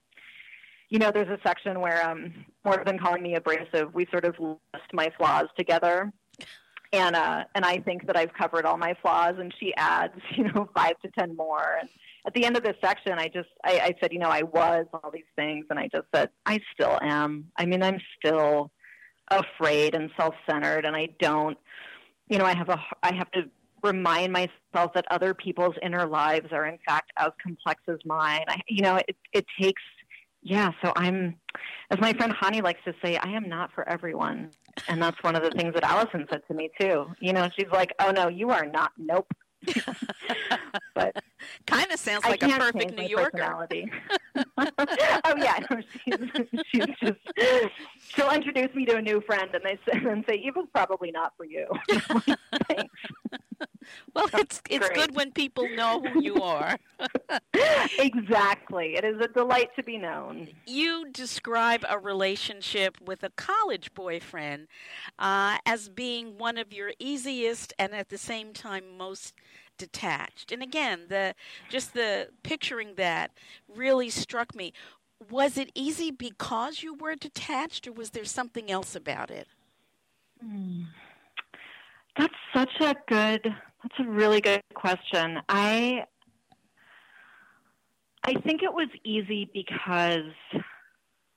you 0.91 0.99
know, 0.99 1.09
there's 1.09 1.29
a 1.29 1.39
section 1.41 1.79
where 1.79 2.07
um, 2.07 2.33
more 2.65 2.83
than 2.85 2.99
calling 2.99 3.23
me 3.23 3.35
abrasive, 3.35 3.93
we 3.93 4.05
sort 4.11 4.25
of 4.25 4.35
list 4.37 4.93
my 4.93 5.09
flaws 5.17 5.47
together. 5.57 6.11
And 6.91 7.15
uh, 7.15 7.45
and 7.55 7.63
I 7.63 7.77
think 7.77 8.05
that 8.07 8.17
I've 8.17 8.33
covered 8.33 8.65
all 8.65 8.77
my 8.77 8.93
flaws, 9.01 9.35
and 9.39 9.53
she 9.57 9.73
adds, 9.77 10.13
you 10.35 10.43
know, 10.43 10.69
five 10.75 10.99
to 11.03 11.11
ten 11.17 11.33
more. 11.37 11.77
And 11.79 11.89
at 12.27 12.33
the 12.33 12.43
end 12.43 12.57
of 12.57 12.63
this 12.63 12.75
section, 12.83 13.13
I 13.13 13.29
just 13.29 13.47
I, 13.63 13.79
I 13.79 13.95
said, 14.01 14.11
you 14.11 14.19
know, 14.19 14.27
I 14.27 14.43
was 14.43 14.85
all 14.93 15.09
these 15.11 15.23
things, 15.37 15.65
and 15.69 15.79
I 15.79 15.87
just 15.87 16.07
said 16.13 16.29
I 16.45 16.59
still 16.73 16.99
am. 17.01 17.45
I 17.55 17.65
mean, 17.65 17.81
I'm 17.81 18.01
still 18.19 18.69
afraid 19.29 19.95
and 19.95 20.11
self-centered, 20.17 20.83
and 20.83 20.93
I 20.93 21.07
don't, 21.21 21.57
you 22.27 22.37
know, 22.37 22.43
I 22.45 22.53
have 22.53 22.67
a 22.67 22.83
I 23.01 23.13
have 23.13 23.31
to 23.31 23.43
remind 23.81 24.33
myself 24.33 24.91
that 24.93 25.05
other 25.09 25.33
people's 25.33 25.75
inner 25.81 26.05
lives 26.05 26.47
are 26.51 26.65
in 26.65 26.77
fact 26.85 27.13
as 27.17 27.29
complex 27.41 27.81
as 27.87 27.99
mine. 28.03 28.43
I, 28.49 28.59
you 28.67 28.81
know, 28.81 28.97
it 28.97 29.15
it 29.31 29.45
takes 29.57 29.81
yeah, 30.41 30.71
so 30.83 30.91
I'm, 30.95 31.35
as 31.89 31.99
my 31.99 32.13
friend 32.13 32.33
Hani 32.33 32.63
likes 32.63 32.81
to 32.85 32.93
say, 33.03 33.17
I 33.17 33.29
am 33.29 33.47
not 33.47 33.71
for 33.73 33.87
everyone. 33.87 34.51
And 34.87 35.01
that's 35.01 35.21
one 35.23 35.35
of 35.35 35.43
the 35.43 35.51
things 35.51 35.73
that 35.73 35.83
Allison 35.83 36.25
said 36.29 36.41
to 36.47 36.53
me 36.53 36.69
too. 36.79 37.07
You 37.19 37.33
know, 37.33 37.49
she's 37.55 37.67
like, 37.71 37.93
oh 37.99 38.11
no, 38.11 38.27
you 38.27 38.49
are 38.49 38.65
not. 38.65 38.91
Nope. 38.97 39.27
but 40.95 41.23
kind 41.67 41.91
of 41.91 41.99
sounds 41.99 42.25
like 42.25 42.41
a 42.41 42.47
perfect 42.47 42.95
New 42.95 43.05
Yorker. 43.05 43.67
oh 44.57 45.35
yeah, 45.37 45.59
she's, 46.03 46.15
she's 46.71 46.85
just 46.99 47.19
she'll 48.15 48.31
introduce 48.31 48.73
me 48.75 48.85
to 48.85 48.95
a 48.97 49.01
new 49.01 49.21
friend 49.21 49.49
and 49.53 49.63
they 49.63 49.79
say 49.85 49.99
and 50.09 50.23
say 50.27 50.35
Eva's 50.35 50.67
probably 50.73 51.11
not 51.11 51.33
for 51.37 51.45
you. 51.45 51.67
Thanks. 52.67 52.95
well, 54.15 54.29
it's 54.33 54.61
it's 54.69 54.87
Great. 54.87 54.95
good 54.95 55.15
when 55.15 55.31
people 55.31 55.67
know 55.75 56.01
who 56.01 56.21
you 56.21 56.41
are. 56.41 56.77
exactly. 57.99 58.95
It 58.95 59.03
is 59.03 59.19
a 59.21 59.27
delight 59.27 59.69
to 59.75 59.83
be 59.83 59.97
known. 59.97 60.47
You 60.65 61.09
describe 61.11 61.85
a 61.89 61.97
relationship 61.97 62.99
with 63.01 63.23
a 63.23 63.29
college 63.29 63.93
boyfriend 63.93 64.67
uh, 65.19 65.57
as 65.65 65.89
being 65.89 66.37
one 66.37 66.57
of 66.57 66.73
your 66.73 66.91
easiest 66.99 67.73
and 67.77 67.93
at 67.93 68.09
the 68.09 68.17
same 68.17 68.53
time 68.53 68.97
most 68.97 69.33
detached. 69.77 70.51
And 70.51 70.61
again, 70.61 71.05
the 71.09 71.33
just 71.69 71.93
the 71.93 72.29
picturing 72.43 72.95
that 72.95 73.31
really 73.67 74.09
struck 74.09 74.55
me. 74.55 74.73
Was 75.29 75.57
it 75.57 75.71
easy 75.75 76.11
because 76.11 76.81
you 76.81 76.93
were 76.93 77.15
detached, 77.15 77.87
or 77.87 77.91
was 77.91 78.11
there 78.11 78.25
something 78.25 78.71
else 78.71 78.95
about 78.95 79.29
it? 79.29 79.47
Mm. 80.43 80.85
That's 82.17 82.33
such 82.53 82.71
a 82.79 82.95
good 83.07 83.43
that's 83.83 83.99
a 83.99 84.09
really 84.09 84.41
good 84.41 84.61
question. 84.73 85.39
I 85.49 86.05
I 88.23 88.33
think 88.41 88.61
it 88.61 88.73
was 88.73 88.89
easy 89.03 89.49
because 89.51 90.33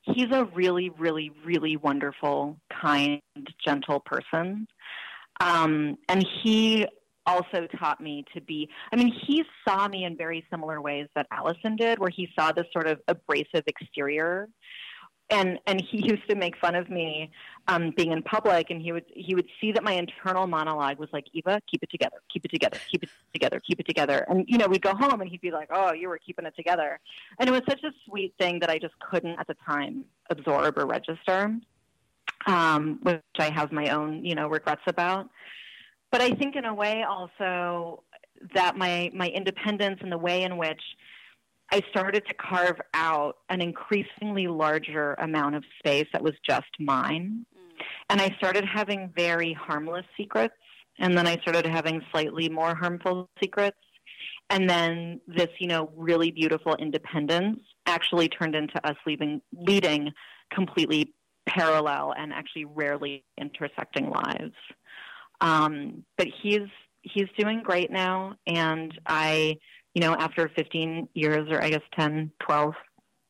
he's 0.02 0.30
a 0.30 0.44
really, 0.54 0.90
really, 0.90 1.30
really 1.44 1.76
wonderful, 1.76 2.58
kind, 2.68 3.22
gentle 3.64 4.00
person. 4.00 4.66
Um, 5.40 5.96
and 6.08 6.26
he 6.42 6.86
also 7.26 7.66
taught 7.78 8.00
me 8.00 8.24
to 8.34 8.40
be 8.40 8.68
i 8.92 8.96
mean 8.96 9.12
he 9.26 9.44
saw 9.66 9.88
me 9.88 10.04
in 10.04 10.16
very 10.16 10.44
similar 10.50 10.80
ways 10.80 11.06
that 11.14 11.26
allison 11.30 11.76
did 11.76 11.98
where 11.98 12.10
he 12.10 12.28
saw 12.38 12.52
this 12.52 12.66
sort 12.72 12.86
of 12.86 13.00
abrasive 13.08 13.62
exterior 13.66 14.48
and 15.30 15.58
and 15.66 15.82
he 15.90 15.98
used 16.08 16.28
to 16.28 16.34
make 16.34 16.56
fun 16.58 16.74
of 16.74 16.88
me 16.88 17.30
um, 17.68 17.92
being 17.96 18.12
in 18.12 18.22
public, 18.22 18.70
and 18.70 18.80
he 18.80 18.92
would 18.92 19.04
he 19.14 19.34
would 19.34 19.48
see 19.60 19.72
that 19.72 19.82
my 19.82 19.92
internal 19.92 20.46
monologue 20.46 20.98
was 20.98 21.08
like, 21.12 21.24
Eva, 21.32 21.60
keep 21.70 21.82
it 21.82 21.90
together, 21.90 22.18
keep 22.32 22.44
it 22.44 22.50
together, 22.50 22.78
keep 22.90 23.02
it 23.02 23.10
together, 23.32 23.60
keep 23.60 23.80
it 23.80 23.86
together. 23.86 24.26
And 24.28 24.44
you 24.48 24.58
know, 24.58 24.66
we'd 24.66 24.82
go 24.82 24.94
home, 24.94 25.20
and 25.20 25.30
he'd 25.30 25.40
be 25.40 25.50
like, 25.50 25.68
Oh, 25.72 25.92
you 25.92 26.08
were 26.08 26.18
keeping 26.18 26.46
it 26.46 26.54
together, 26.56 27.00
and 27.38 27.48
it 27.48 27.52
was 27.52 27.62
such 27.68 27.82
a 27.84 27.90
sweet 28.06 28.34
thing 28.38 28.60
that 28.60 28.70
I 28.70 28.78
just 28.78 28.94
couldn't 28.98 29.38
at 29.38 29.46
the 29.46 29.56
time 29.66 30.04
absorb 30.30 30.78
or 30.78 30.86
register, 30.86 31.56
um, 32.46 32.98
which 33.02 33.20
I 33.38 33.50
have 33.50 33.72
my 33.72 33.88
own 33.90 34.24
you 34.24 34.34
know 34.34 34.48
regrets 34.48 34.82
about. 34.86 35.28
But 36.14 36.22
I 36.22 36.30
think 36.30 36.54
in 36.54 36.64
a 36.64 36.72
way 36.72 37.02
also 37.02 38.04
that 38.54 38.76
my 38.76 39.10
my 39.12 39.30
independence 39.30 39.98
and 40.00 40.12
the 40.12 40.16
way 40.16 40.44
in 40.44 40.56
which 40.56 40.80
I 41.72 41.82
started 41.90 42.24
to 42.28 42.34
carve 42.34 42.80
out 42.94 43.38
an 43.48 43.60
increasingly 43.60 44.46
larger 44.46 45.14
amount 45.14 45.56
of 45.56 45.64
space 45.80 46.06
that 46.12 46.22
was 46.22 46.34
just 46.48 46.68
mine. 46.78 47.44
Mm. 47.52 47.84
And 48.10 48.20
I 48.20 48.32
started 48.38 48.64
having 48.64 49.12
very 49.16 49.54
harmless 49.54 50.06
secrets. 50.16 50.54
And 51.00 51.18
then 51.18 51.26
I 51.26 51.36
started 51.38 51.66
having 51.66 52.00
slightly 52.12 52.48
more 52.48 52.76
harmful 52.76 53.28
secrets. 53.42 53.76
And 54.50 54.70
then 54.70 55.20
this, 55.26 55.48
you 55.58 55.66
know, 55.66 55.90
really 55.96 56.30
beautiful 56.30 56.76
independence 56.76 57.58
actually 57.86 58.28
turned 58.28 58.54
into 58.54 58.86
us 58.86 58.96
leaving, 59.04 59.42
leading 59.52 60.12
completely 60.52 61.12
parallel 61.48 62.14
and 62.16 62.32
actually 62.32 62.66
rarely 62.66 63.24
intersecting 63.36 64.10
lives. 64.10 64.54
Um, 65.40 66.04
but 66.16 66.28
he's 66.42 66.68
he's 67.02 67.28
doing 67.38 67.62
great 67.62 67.90
now, 67.90 68.34
and 68.46 68.92
I 69.06 69.58
you 69.94 70.00
know, 70.00 70.14
after 70.14 70.50
15 70.54 71.08
years 71.14 71.48
or 71.50 71.62
I 71.62 71.70
guess 71.70 71.82
10, 71.98 72.32
12, 72.40 72.74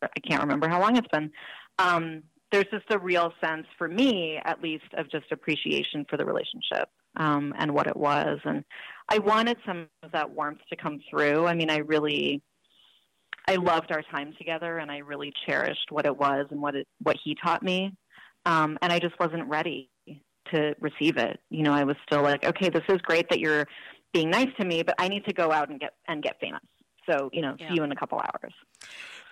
I 0.03 0.09
can't 0.27 0.43
remember 0.43 0.69
how 0.69 0.81
long 0.81 0.97
it's 0.97 1.09
been, 1.09 1.31
um, 1.79 2.23
there's 2.51 2.67
just 2.71 2.91
a 2.91 2.99
real 2.99 3.33
sense 3.45 3.67
for 3.77 3.89
me, 3.89 4.39
at 4.45 4.63
least, 4.63 4.85
of 4.97 5.11
just 5.11 5.31
appreciation 5.31 6.07
for 6.09 6.17
the 6.17 6.25
relationship 6.25 6.89
um, 7.17 7.53
and 7.59 7.73
what 7.73 7.87
it 7.87 7.97
was. 7.97 8.39
And 8.45 8.65
I 9.09 9.19
wanted 9.19 9.57
some 9.67 9.89
of 10.03 10.13
that 10.13 10.31
warmth 10.31 10.61
to 10.71 10.77
come 10.77 11.01
through. 11.11 11.47
I 11.47 11.55
mean, 11.55 11.69
I 11.69 11.79
really, 11.79 12.43
I 13.49 13.57
loved 13.57 13.91
our 13.91 14.03
time 14.03 14.35
together, 14.39 14.79
and 14.79 14.91
I 14.91 14.99
really 14.99 15.33
cherished 15.47 15.91
what 15.91 16.07
it 16.07 16.17
was 16.17 16.47
and 16.51 16.63
what 16.63 16.77
it, 16.77 16.87
what 17.03 17.17
he 17.23 17.37
taught 17.43 17.63
me. 17.63 17.93
Um, 18.47 18.79
and 18.83 18.93
I 18.93 19.01
just 19.01 19.19
wasn't 19.19 19.49
ready 19.49 19.91
to 20.53 20.75
receive 20.81 21.17
it. 21.17 21.41
You 21.51 21.63
know, 21.63 21.73
I 21.73 21.85
was 21.85 21.97
still 22.07 22.23
like, 22.23 22.45
okay, 22.45 22.69
this 22.69 22.85
is 22.89 23.01
great 23.03 23.29
that 23.31 23.41
you're 23.41 23.67
being 24.13 24.31
nice 24.31 24.49
to 24.59 24.65
me, 24.65 24.83
but 24.83 24.95
I 24.99 25.09
need 25.09 25.25
to 25.27 25.33
go 25.33 25.53
out 25.53 25.71
and 25.71 25.81
get 25.81 25.95
and 26.09 26.23
get 26.23 26.39
famous. 26.41 26.63
So, 27.09 27.31
you 27.33 27.43
know, 27.43 27.55
yeah. 27.59 27.69
see 27.69 27.75
you 27.75 27.83
in 27.83 27.93
a 27.93 27.97
couple 27.97 28.19
hours. 28.19 28.53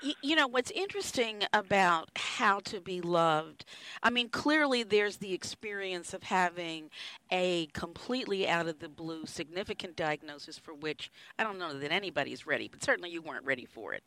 You 0.02 0.34
know, 0.34 0.48
what's 0.48 0.72
interesting 0.72 1.44
about 1.52 2.10
how 2.16 2.58
to 2.60 2.80
be 2.80 3.00
loved, 3.00 3.64
I 4.02 4.10
mean, 4.10 4.30
clearly 4.30 4.82
there's 4.82 5.18
the 5.18 5.32
experience 5.32 6.12
of 6.12 6.24
having 6.24 6.90
a 7.30 7.66
completely 7.72 8.48
out 8.48 8.66
of 8.66 8.80
the 8.80 8.88
blue 8.88 9.26
significant 9.26 9.94
diagnosis 9.94 10.58
for 10.58 10.74
which 10.74 11.12
I 11.38 11.44
don't 11.44 11.58
know 11.58 11.78
that 11.78 11.92
anybody's 11.92 12.46
ready, 12.46 12.68
but 12.68 12.82
certainly 12.82 13.10
you 13.10 13.22
weren't 13.22 13.44
ready 13.44 13.64
for 13.64 13.94
it. 13.94 14.02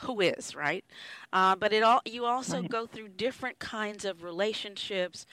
Who 0.00 0.20
is, 0.20 0.54
right? 0.54 0.84
Uh, 1.32 1.56
but 1.56 1.72
it 1.72 1.82
all 1.82 2.02
you 2.04 2.26
also 2.26 2.60
right. 2.60 2.70
go 2.70 2.86
through 2.86 3.08
different 3.08 3.58
kinds 3.58 4.04
of 4.04 4.22
relationships 4.22 5.24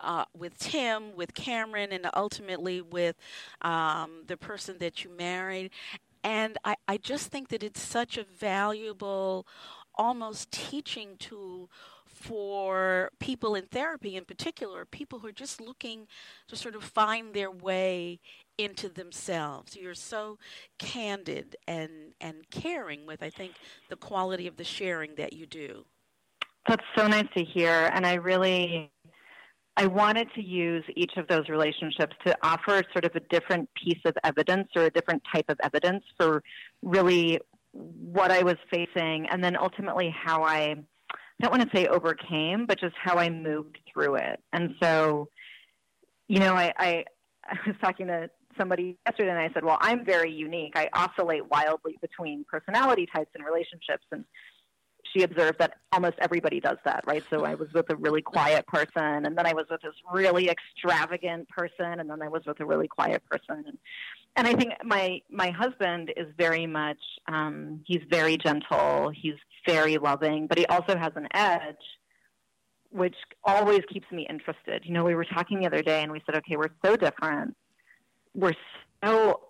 uh, 0.00 0.24
with 0.36 0.56
Tim, 0.58 1.16
with 1.16 1.34
Cameron, 1.34 1.90
and 1.90 2.08
ultimately 2.14 2.80
with 2.80 3.16
um, 3.62 4.22
the 4.26 4.36
person 4.36 4.78
that 4.78 5.02
you 5.02 5.10
married. 5.10 5.70
And 6.24 6.56
I, 6.64 6.74
I 6.88 6.96
just 6.96 7.30
think 7.30 7.50
that 7.50 7.62
it's 7.62 7.80
such 7.80 8.16
a 8.16 8.24
valuable, 8.24 9.46
almost 9.94 10.50
teaching 10.50 11.16
tool 11.18 11.70
for 12.06 13.10
people 13.20 13.54
in 13.54 13.66
therapy 13.66 14.16
in 14.16 14.24
particular, 14.24 14.86
people 14.86 15.18
who 15.18 15.28
are 15.28 15.32
just 15.32 15.60
looking 15.60 16.06
to 16.48 16.56
sort 16.56 16.74
of 16.74 16.82
find 16.82 17.34
their 17.34 17.50
way 17.50 18.20
into 18.56 18.88
themselves. 18.88 19.76
You're 19.76 19.94
so 19.94 20.38
candid 20.78 21.56
and, 21.66 22.14
and 22.20 22.48
caring 22.50 23.04
with, 23.04 23.22
I 23.22 23.28
think, 23.28 23.52
the 23.90 23.96
quality 23.96 24.46
of 24.46 24.56
the 24.56 24.64
sharing 24.64 25.16
that 25.16 25.34
you 25.34 25.44
do. 25.44 25.84
That's 26.66 26.84
so 26.96 27.06
nice 27.06 27.26
to 27.36 27.44
hear. 27.44 27.90
And 27.92 28.06
I 28.06 28.14
really 28.14 28.90
I 29.76 29.86
wanted 29.86 30.28
to 30.34 30.42
use 30.42 30.84
each 30.94 31.16
of 31.16 31.26
those 31.26 31.48
relationships 31.48 32.14
to 32.26 32.36
offer 32.42 32.82
sort 32.92 33.04
of 33.04 33.14
a 33.16 33.20
different 33.20 33.68
piece 33.74 33.98
of 34.04 34.14
evidence 34.22 34.68
or 34.76 34.84
a 34.84 34.90
different 34.90 35.22
type 35.32 35.46
of 35.48 35.58
evidence 35.62 36.04
for 36.16 36.42
really 36.82 37.40
what 37.72 38.30
I 38.30 38.42
was 38.44 38.56
facing 38.70 39.26
and 39.30 39.42
then 39.42 39.56
ultimately 39.56 40.14
how 40.16 40.44
I, 40.44 40.76
I 41.10 41.40
don't 41.40 41.50
want 41.50 41.68
to 41.68 41.76
say 41.76 41.88
overcame, 41.88 42.66
but 42.66 42.78
just 42.78 42.94
how 42.96 43.16
I 43.16 43.30
moved 43.30 43.78
through 43.92 44.16
it. 44.16 44.40
And 44.52 44.76
so, 44.80 45.28
you 46.28 46.38
know, 46.38 46.54
I, 46.54 46.72
I, 46.78 47.04
I 47.44 47.58
was 47.66 47.74
talking 47.82 48.06
to 48.06 48.30
somebody 48.56 48.96
yesterday 49.06 49.30
and 49.30 49.38
I 49.38 49.50
said, 49.52 49.64
well, 49.64 49.78
I'm 49.80 50.04
very 50.04 50.30
unique. 50.30 50.74
I 50.76 50.88
oscillate 50.92 51.50
wildly 51.50 51.98
between 52.00 52.44
personality 52.44 53.08
types 53.12 53.30
and 53.34 53.44
relationships. 53.44 54.04
And 54.12 54.24
she 55.14 55.22
observed 55.22 55.58
that 55.58 55.74
almost 55.92 56.16
everybody 56.18 56.60
does 56.60 56.78
that, 56.84 57.04
right? 57.06 57.22
So 57.30 57.44
I 57.44 57.54
was 57.54 57.68
with 57.72 57.88
a 57.90 57.96
really 57.96 58.22
quiet 58.22 58.66
person, 58.66 59.26
and 59.26 59.36
then 59.36 59.46
I 59.46 59.52
was 59.52 59.66
with 59.70 59.80
this 59.82 59.94
really 60.12 60.48
extravagant 60.50 61.48
person, 61.48 62.00
and 62.00 62.10
then 62.10 62.20
I 62.22 62.28
was 62.28 62.42
with 62.46 62.60
a 62.60 62.66
really 62.66 62.88
quiet 62.88 63.22
person. 63.30 63.64
And, 63.66 63.78
I 64.36 64.52
think 64.54 64.72
my 64.82 65.20
my 65.30 65.50
husband 65.50 66.12
is 66.16 66.26
very 66.36 66.66
much 66.66 66.98
um, 67.28 67.80
he's 67.86 68.02
very 68.10 68.36
gentle, 68.36 69.10
he's 69.14 69.36
very 69.66 69.96
loving, 69.96 70.48
but 70.48 70.58
he 70.58 70.66
also 70.66 70.96
has 70.98 71.12
an 71.14 71.28
edge, 71.32 71.76
which 72.90 73.14
always 73.44 73.82
keeps 73.92 74.10
me 74.10 74.26
interested. 74.28 74.82
You 74.84 74.92
know, 74.92 75.04
we 75.04 75.14
were 75.14 75.24
talking 75.24 75.60
the 75.60 75.66
other 75.66 75.82
day, 75.82 76.02
and 76.02 76.10
we 76.10 76.20
said, 76.26 76.34
okay, 76.36 76.56
we're 76.56 76.74
so 76.84 76.96
different, 76.96 77.56
we're 78.34 78.54
so 79.04 79.40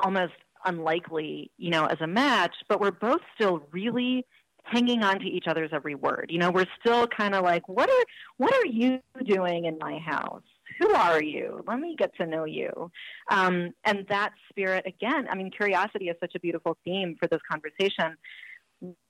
almost 0.00 0.34
unlikely, 0.66 1.50
you 1.56 1.70
know, 1.70 1.86
as 1.86 2.00
a 2.00 2.06
match, 2.06 2.54
but 2.68 2.80
we're 2.80 2.90
both 2.90 3.20
still 3.34 3.62
really 3.72 4.26
hanging 4.64 5.02
on 5.02 5.18
to 5.20 5.26
each 5.26 5.46
other's 5.46 5.70
every 5.72 5.94
word. 5.94 6.26
You 6.30 6.38
know, 6.38 6.50
we're 6.50 6.66
still 6.80 7.06
kind 7.06 7.34
of 7.34 7.44
like, 7.44 7.68
what 7.68 7.88
are 7.88 8.04
what 8.38 8.52
are 8.54 8.66
you 8.66 9.00
doing 9.24 9.66
in 9.66 9.78
my 9.78 9.98
house? 9.98 10.42
Who 10.80 10.92
are 10.94 11.22
you? 11.22 11.62
Let 11.66 11.78
me 11.78 11.94
get 11.96 12.14
to 12.16 12.26
know 12.26 12.44
you. 12.44 12.90
Um, 13.30 13.70
and 13.84 14.06
that 14.08 14.32
spirit, 14.48 14.84
again, 14.86 15.28
I 15.30 15.36
mean, 15.36 15.50
curiosity 15.50 16.08
is 16.08 16.16
such 16.18 16.32
a 16.34 16.40
beautiful 16.40 16.76
theme 16.84 17.16
for 17.20 17.28
this 17.28 17.40
conversation. 17.48 18.16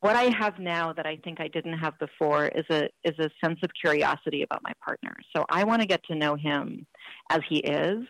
What 0.01 0.15
I 0.15 0.25
have 0.39 0.59
now 0.59 0.93
that 0.93 1.07
I 1.07 1.17
think 1.25 1.41
I 1.41 1.49
didn't 1.49 1.79
have 1.79 1.99
before 1.99 2.49
is 2.49 2.67
a 2.71 2.89
is 3.03 3.19
a 3.19 3.31
sense 3.43 3.61
of 3.63 3.71
curiosity 3.81 4.43
about 4.43 4.63
my 4.63 4.73
partner. 4.85 5.17
So 5.35 5.45
I 5.49 5.65
want 5.65 5.81
to 5.81 5.89
get 5.89 6.05
to 6.05 6.15
know 6.15 6.35
him 6.37 6.87
as 7.31 7.41
he 7.49 7.59
is 7.59 8.05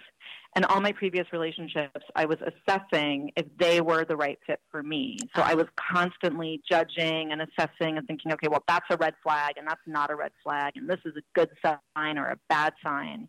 and 0.54 0.64
all 0.66 0.80
my 0.80 0.92
previous 0.92 1.26
relationships, 1.32 2.00
I 2.14 2.26
was 2.26 2.38
assessing 2.40 3.32
if 3.36 3.46
they 3.58 3.80
were 3.80 4.04
the 4.04 4.16
right 4.16 4.38
fit 4.46 4.60
for 4.70 4.82
me. 4.82 5.18
So 5.34 5.42
I 5.42 5.54
was 5.54 5.66
constantly 5.76 6.62
judging 6.68 7.32
and 7.32 7.42
assessing 7.42 7.98
and 7.98 8.06
thinking, 8.06 8.32
okay, 8.32 8.46
well, 8.48 8.62
that's 8.68 8.86
a 8.90 8.96
red 8.96 9.14
flag 9.22 9.54
and 9.56 9.66
that's 9.66 9.80
not 9.86 10.10
a 10.10 10.14
red 10.14 10.32
flag, 10.42 10.74
and 10.76 10.88
this 10.88 11.00
is 11.04 11.14
a 11.16 11.22
good 11.34 11.50
sign 11.64 12.18
or 12.18 12.28
a 12.28 12.38
bad 12.48 12.72
sign. 12.82 13.28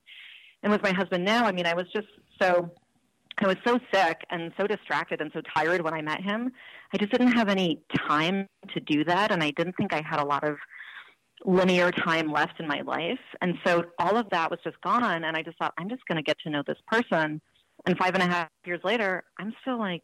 And 0.64 0.72
with 0.72 0.84
my 0.84 0.92
husband 0.94 1.26
now, 1.26 1.46
I 1.46 1.52
mean, 1.52 1.66
I 1.66 1.74
was 1.74 1.86
just 1.94 2.08
so 2.42 2.72
I 3.38 3.48
was 3.48 3.58
so 3.66 3.80
sick 3.94 4.22
and 4.30 4.54
so 4.58 4.66
distracted 4.66 5.20
and 5.20 5.30
so 5.34 5.42
tired 5.56 5.82
when 5.82 5.94
I 5.94 6.02
met 6.02 6.22
him. 6.22 6.52
I 6.94 6.98
just 6.98 7.12
didn't 7.12 7.34
have 7.34 7.50
any 7.50 7.82
time 8.08 8.48
to 8.74 8.80
do 8.80 9.04
that, 9.04 9.32
and 9.32 9.44
I 9.44 9.52
didn't 9.52 9.76
think 9.76 9.94
I 9.94 10.02
had 10.02 10.22
a 10.22 10.26
lot 10.26 10.44
of 10.44 10.56
linear 11.44 11.92
time 11.92 12.32
left 12.32 12.60
in 12.60 12.68
my 12.68 12.82
life. 12.82 13.20
And 13.42 13.56
so 13.66 13.86
all 14.00 14.18
of 14.18 14.30
that 14.30 14.50
was 14.50 14.60
just 14.64 14.80
gone. 14.82 15.24
And 15.24 15.36
I 15.36 15.42
just 15.42 15.58
thought, 15.58 15.74
I'm 15.78 15.90
just 15.90 16.06
going 16.08 16.18
to 16.18 16.24
get 16.24 16.38
to 16.40 16.50
know 16.50 16.64
this 16.66 16.78
person. 16.88 17.42
And 17.86 17.98
five 17.98 18.14
and 18.14 18.24
a 18.24 18.28
half 18.28 18.50
years 18.66 18.82
later, 18.84 19.24
I'm 19.38 19.54
still 19.62 19.78
like, 19.78 20.04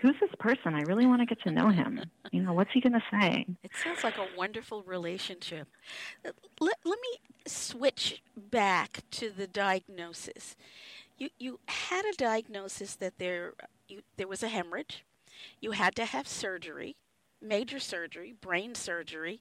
who's 0.00 0.14
this 0.20 0.30
person? 0.38 0.74
I 0.74 0.80
really 0.82 1.06
want 1.06 1.20
to 1.20 1.26
get 1.26 1.40
to 1.42 1.50
know 1.50 1.68
him. 1.68 2.00
You 2.32 2.42
know, 2.42 2.52
what's 2.52 2.70
he 2.72 2.80
going 2.80 2.94
to 2.94 3.02
say? 3.10 3.46
It 3.62 3.70
sounds 3.82 4.02
like 4.02 4.18
a 4.18 4.26
wonderful 4.36 4.82
relationship. 4.82 5.68
Let, 6.24 6.76
let 6.84 6.98
me 6.98 7.18
switch 7.46 8.22
back 8.36 9.02
to 9.12 9.30
the 9.30 9.46
diagnosis. 9.46 10.56
You, 11.18 11.28
you 11.38 11.60
had 11.68 12.04
a 12.04 12.16
diagnosis 12.16 12.96
that 12.96 13.18
there, 13.18 13.52
you, 13.88 14.02
there 14.16 14.26
was 14.26 14.42
a 14.42 14.48
hemorrhage. 14.48 15.04
You 15.60 15.72
had 15.72 15.94
to 15.96 16.04
have 16.04 16.26
surgery 16.26 16.96
major 17.42 17.78
surgery, 17.78 18.34
brain 18.40 18.74
surgery, 18.74 19.40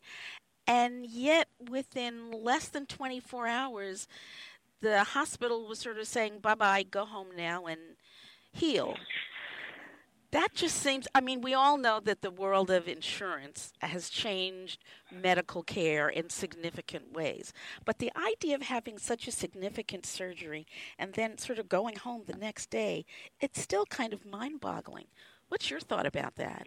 and 0.68 1.06
yet, 1.06 1.48
within 1.70 2.32
less 2.32 2.68
than 2.68 2.86
24 2.86 3.48
hours, 3.48 4.08
the 4.82 5.04
hospital 5.04 5.68
was 5.68 5.80
sort 5.80 5.98
of 5.98 6.08
saying, 6.08 6.40
bye 6.40 6.56
bye, 6.56 6.84
go 6.84 7.06
home 7.06 7.28
now 7.36 7.66
and 7.66 7.80
heal. 8.52 8.96
That 10.32 10.54
just 10.54 10.78
seems, 10.78 11.10
I 11.14 11.20
mean, 11.20 11.42
we 11.42 11.54
all 11.54 11.78
know 11.78 12.00
that 12.00 12.22
the 12.22 12.32
world 12.32 12.72
of 12.72 12.88
insurance 12.88 13.74
has 13.82 14.10
changed 14.10 14.82
medical 15.12 15.62
care 15.62 16.08
in 16.08 16.30
significant 16.30 17.12
ways. 17.12 17.52
But 17.84 18.00
the 18.00 18.14
idea 18.16 18.56
of 18.56 18.62
having 18.62 18.98
such 18.98 19.28
a 19.28 19.32
significant 19.32 20.06
surgery 20.06 20.66
and 20.98 21.14
then 21.14 21.38
sort 21.38 21.60
of 21.60 21.68
going 21.68 21.98
home 21.98 22.24
the 22.28 22.38
next 22.38 22.70
day, 22.70 23.06
it's 23.42 23.60
still 23.60 23.86
kind 23.86 24.14
of 24.14 24.26
mind 24.26 24.62
boggling. 24.62 25.08
What's 25.50 25.70
your 25.70 25.82
thought 25.82 26.06
about 26.06 26.38
that? 26.38 26.66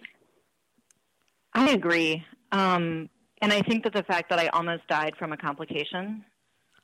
I 1.55 1.71
agree. 1.71 2.27
Um, 2.53 3.09
and 3.43 3.53
I 3.53 3.63
think 3.63 3.85
that 3.85 3.93
the 3.93 4.03
fact 4.03 4.31
that 4.31 4.39
I 4.39 4.49
almost 4.49 4.87
died 4.89 5.15
from 5.19 5.33
a 5.33 5.37
complication, 5.37 6.25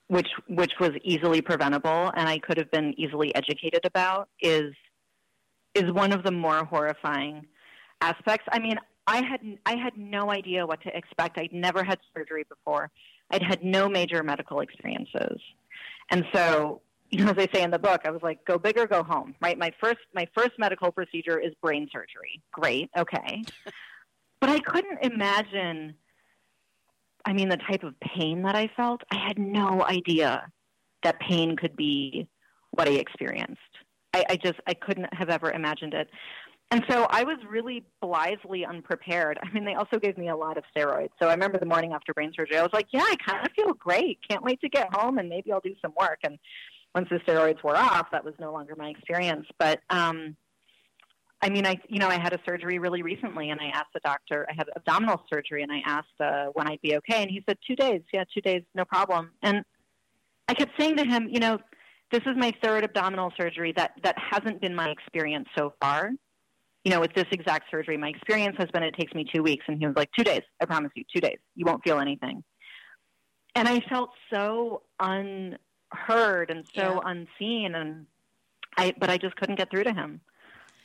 which 0.09 0.29
which 0.49 0.73
was 0.81 0.91
easily 1.03 1.41
preventable 1.41 2.11
and 2.17 2.29
I 2.29 2.39
could 2.39 2.59
have 2.59 2.71
been 2.71 2.95
easily 2.99 3.35
educated 3.35 3.85
about, 3.85 4.29
is 4.41 4.75
is 5.75 5.91
one 5.93 6.13
of 6.13 6.23
the 6.25 6.33
more 6.33 6.65
horrifying 6.65 7.47
aspects. 8.01 8.47
I 8.51 8.59
mean, 8.59 8.77
I 9.07 9.23
had 9.23 9.41
I 9.67 9.77
had 9.77 9.97
no 9.97 10.31
idea 10.31 10.67
what 10.67 10.83
to 10.83 10.97
expect. 10.97 11.39
I'd 11.39 11.53
never 11.53 11.85
had 11.85 11.99
surgery 12.15 12.45
before. 12.49 12.91
I'd 13.31 13.43
had 13.43 13.65
no 13.65 13.89
major 13.89 14.23
medical 14.23 14.61
experiences, 14.61 15.41
and 16.11 16.25
so 16.33 16.83
you 17.11 17.25
know, 17.25 17.33
as 17.33 17.39
I 17.39 17.49
say 17.53 17.63
in 17.63 17.71
the 17.71 17.79
book, 17.79 18.03
I 18.05 18.11
was 18.11 18.23
like, 18.23 18.45
go 18.45 18.57
big 18.57 18.79
or 18.79 18.87
go 18.87 19.03
home. 19.03 19.35
Right. 19.41 19.59
My 19.59 19.73
first 19.81 19.99
my 20.15 20.27
first 20.35 20.53
medical 20.59 20.93
procedure 20.93 21.39
is 21.39 21.53
brain 21.61 21.89
surgery. 21.93 22.41
Great. 22.53 22.91
Okay. 22.97 23.43
but 24.41 24.51
I 24.51 24.61
couldn't 24.61 24.99
imagine 25.03 25.95
I 27.25 27.33
mean, 27.33 27.49
the 27.49 27.59
type 27.59 27.83
of 27.83 27.95
pain 28.01 28.43
that 28.43 28.57
I 28.57 28.71
felt, 28.77 29.03
I 29.11 29.17
had 29.17 29.39
no 29.39 29.83
idea 29.83 30.47
that 31.03 31.19
pain 31.21 31.57
could 31.57 31.77
be 31.77 32.29
what 32.73 32.89
I 32.89 32.93
experienced. 32.93 33.61
I, 34.13 34.25
I 34.31 34.37
just, 34.37 34.59
I 34.67 34.75
couldn't 34.75 35.13
have 35.15 35.29
ever 35.29 35.51
imagined 35.51 35.95
it. 35.95 36.09
And 36.73 36.85
so 36.89 37.07
I 37.11 37.25
was 37.25 37.39
really 37.49 37.85
blithely 38.01 38.65
unprepared. 38.65 39.39
I 39.43 39.51
mean, 39.51 39.65
they 39.65 39.75
also 39.75 39.99
gave 39.99 40.17
me 40.17 40.29
a 40.29 40.37
lot 40.37 40.57
of 40.57 40.65
steroids. 40.77 41.11
So 41.21 41.29
I 41.29 41.33
remember 41.33 41.59
the 41.59 41.67
morning 41.67 41.93
after 41.93 42.15
brain 42.15 42.33
surgery, 42.35 42.59
I 42.59 42.63
was 42.63 42.73
like, 42.73 42.87
yeah, 42.93 43.03
I 43.03 43.17
kind 43.27 43.45
of 43.45 43.53
feel 43.53 43.75
great. 43.75 44.19
Can't 44.29 44.45
wait 44.45 44.61
to 44.61 44.69
get 44.69 44.95
home 44.95 45.19
and 45.19 45.29
maybe 45.29 45.53
I'll 45.53 45.61
do 45.61 45.75
some 45.83 45.93
work. 45.99 46.19
And 46.23 46.39
once 46.95 47.09
the 47.11 47.19
steroids 47.19 47.63
were 47.65 47.77
off, 47.77 48.09
that 48.13 48.25
was 48.25 48.35
no 48.39 48.53
longer 48.53 48.75
my 48.77 48.89
experience. 48.89 49.47
But 49.59 49.81
um, 49.91 50.37
I 51.43 51.49
mean, 51.49 51.67
I 51.67 51.81
you 51.89 51.99
know 51.99 52.09
I 52.09 52.19
had 52.19 52.33
a 52.33 52.41
surgery 52.47 52.79
really 52.79 53.03
recently, 53.03 53.51
and 53.51 53.61
I 53.61 53.67
asked 53.67 53.93
the 53.95 54.01
doctor. 54.01 54.47
I 54.51 54.55
had 54.55 54.69
abdominal 54.77 55.23
surgery, 55.33 55.63
and 55.63 55.73
I 55.73 55.81
asked 55.87 56.21
uh, 56.21 56.47
when 56.53 56.69
I'd 56.69 56.83
be 56.83 56.97
okay, 56.97 57.23
and 57.23 57.31
he 57.31 57.43
said 57.49 57.59
two 57.67 57.77
days. 57.77 58.03
Yeah, 58.13 58.25
two 58.33 58.43
days, 58.43 58.63
no 58.75 58.85
problem. 58.85 59.31
And 59.43 59.65
I 60.49 60.55
kept 60.55 60.73
saying 60.79 60.97
to 60.97 61.05
him, 61.05 61.29
you 61.31 61.41
know, 61.41 61.59
this 62.13 62.23
is 62.27 62.37
my 62.37 62.53
third 62.63 62.85
abdominal 62.85 63.33
surgery. 63.41 63.73
That 63.77 63.93
that 64.03 64.17
hasn't 64.19 64.61
been 64.61 64.75
my 64.75 64.91
experience 64.91 65.49
so 65.57 65.73
far. 65.81 66.11
You 66.85 66.91
know, 66.91 67.01
with 67.01 67.13
this 67.15 67.27
exact 67.31 67.71
surgery, 67.71 67.97
my 67.97 68.09
experience 68.09 68.57
has 68.59 68.69
been 68.71 68.83
it 68.83 68.95
takes 68.99 69.15
me 69.15 69.25
two 69.33 69.43
weeks, 69.43 69.65
and 69.69 69.79
he 69.79 69.87
was 69.87 69.97
like, 69.97 70.11
two 70.17 70.25
days. 70.25 70.43
I 70.61 70.65
promise 70.67 70.91
you, 70.95 71.05
two 71.15 71.21
days. 71.21 71.39
You 71.55 71.65
won't 71.67 71.83
feel 71.85 72.01
anything. 72.01 72.43
And 73.55 73.69
I 73.69 73.81
felt 73.89 74.11
so 74.33 74.83
unheard 74.99 76.51
and 76.51 76.67
so 76.75 76.83
yeah. 76.83 77.01
unseen, 77.05 77.75
and 77.75 78.07
I 78.77 78.95
but 78.99 79.09
I 79.09 79.17
just 79.17 79.37
couldn't 79.37 79.57
get 79.57 79.71
through 79.71 79.85
to 79.85 79.95
him. 79.95 80.21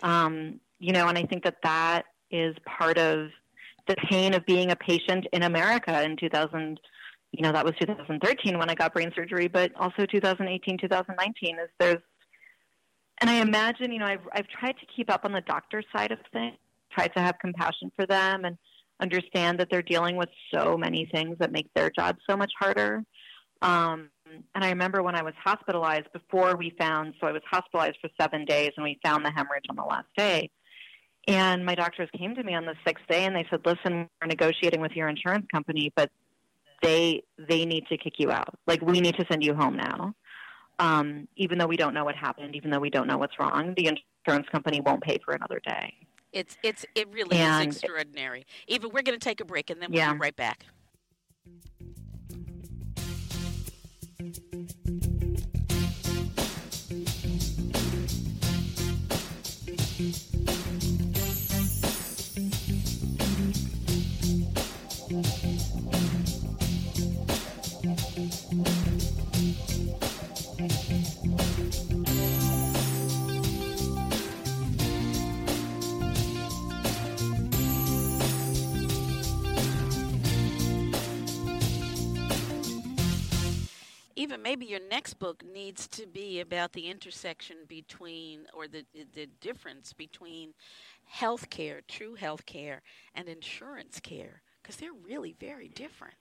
Um, 0.01 0.59
you 0.79 0.91
know, 0.93 1.07
and 1.07 1.17
I 1.17 1.23
think 1.23 1.43
that 1.43 1.57
that 1.63 2.05
is 2.31 2.55
part 2.65 2.97
of 2.97 3.29
the 3.87 3.95
pain 4.09 4.33
of 4.33 4.45
being 4.45 4.71
a 4.71 4.75
patient 4.75 5.27
in 5.31 5.43
America 5.43 6.03
in 6.03 6.17
2000. 6.17 6.79
You 7.31 7.41
know, 7.43 7.51
that 7.51 7.65
was 7.65 7.73
2013 7.79 8.57
when 8.57 8.69
I 8.69 8.75
got 8.75 8.93
brain 8.93 9.11
surgery, 9.13 9.47
but 9.47 9.71
also 9.75 10.05
2018, 10.05 10.77
2019 10.77 11.59
is 11.59 11.69
there's, 11.79 12.01
and 13.19 13.29
I 13.29 13.35
imagine, 13.35 13.91
you 13.91 13.99
know, 13.99 14.05
I've 14.05 14.27
I've 14.33 14.47
tried 14.47 14.77
to 14.79 14.85
keep 14.95 15.11
up 15.11 15.25
on 15.25 15.31
the 15.31 15.41
doctor 15.41 15.83
side 15.93 16.11
of 16.11 16.19
things, 16.31 16.57
tried 16.91 17.13
to 17.15 17.21
have 17.21 17.37
compassion 17.39 17.91
for 17.95 18.05
them 18.05 18.45
and 18.45 18.57
understand 19.01 19.59
that 19.59 19.69
they're 19.69 19.81
dealing 19.81 20.15
with 20.15 20.29
so 20.53 20.77
many 20.77 21.05
things 21.11 21.37
that 21.39 21.51
make 21.51 21.73
their 21.73 21.89
job 21.89 22.17
so 22.29 22.37
much 22.37 22.51
harder. 22.57 23.03
Um, 23.61 24.09
and 24.53 24.63
I 24.63 24.69
remember 24.69 25.03
when 25.03 25.15
I 25.15 25.21
was 25.21 25.33
hospitalized 25.43 26.11
before 26.13 26.55
we 26.55 26.73
found, 26.77 27.13
so 27.19 27.27
I 27.27 27.31
was 27.31 27.41
hospitalized 27.49 27.97
for 28.01 28.09
seven 28.19 28.45
days 28.45 28.71
and 28.77 28.83
we 28.83 28.99
found 29.03 29.25
the 29.25 29.31
hemorrhage 29.31 29.65
on 29.69 29.75
the 29.75 29.83
last 29.83 30.07
day. 30.17 30.49
And 31.27 31.65
my 31.65 31.75
doctors 31.75 32.09
came 32.17 32.35
to 32.35 32.43
me 32.43 32.53
on 32.53 32.65
the 32.65 32.75
sixth 32.85 33.05
day 33.07 33.25
and 33.25 33.35
they 33.35 33.45
said, 33.49 33.61
listen, 33.65 34.07
we're 34.21 34.27
negotiating 34.27 34.79
with 34.79 34.91
your 34.91 35.07
insurance 35.07 35.47
company, 35.51 35.91
but 35.95 36.11
they, 36.83 37.23
they 37.49 37.65
need 37.65 37.87
to 37.87 37.97
kick 37.97 38.13
you 38.19 38.31
out. 38.31 38.53
Like, 38.67 38.81
we 38.81 39.01
need 39.01 39.15
to 39.15 39.25
send 39.29 39.43
you 39.43 39.55
home 39.55 39.75
now. 39.75 40.13
Um, 40.77 41.27
even 41.35 41.57
though 41.57 41.67
we 41.67 41.77
don't 41.77 41.93
know 41.93 42.03
what 42.03 42.15
happened, 42.15 42.55
even 42.55 42.69
though 42.69 42.79
we 42.79 42.89
don't 42.89 43.07
know 43.07 43.17
what's 43.17 43.39
wrong, 43.39 43.73
the 43.75 43.87
insurance 43.87 44.47
company 44.51 44.81
won't 44.81 45.01
pay 45.01 45.17
for 45.23 45.33
another 45.33 45.61
day. 45.65 45.93
It's, 46.31 46.57
it's, 46.63 46.85
it 46.95 47.07
really 47.11 47.37
and 47.37 47.69
is 47.69 47.77
extraordinary. 47.77 48.45
Even 48.67 48.91
we're 48.91 49.01
going 49.01 49.17
to 49.17 49.23
take 49.23 49.39
a 49.39 49.45
break 49.45 49.69
and 49.69 49.81
then 49.81 49.89
we'll 49.91 49.99
yeah. 49.99 50.13
be 50.13 50.19
right 50.19 50.35
back. 50.35 50.65
Even 84.25 84.41
maybe 84.41 84.65
your 84.65 84.79
next 84.89 85.19
book 85.19 85.43
needs 85.45 85.87
to 85.87 86.07
be 86.07 86.39
about 86.39 86.73
the 86.73 86.87
intersection 86.89 87.57
between 87.67 88.47
or 88.55 88.67
the 88.67 88.83
the 89.13 89.27
difference 89.39 89.93
between 89.93 90.51
healthcare, 91.13 91.81
true 91.87 92.15
healthcare, 92.19 92.79
and 93.13 93.29
insurance 93.29 93.99
care 93.99 94.41
because 94.63 94.77
they're 94.77 94.99
really 95.03 95.35
very 95.39 95.67
different. 95.67 96.15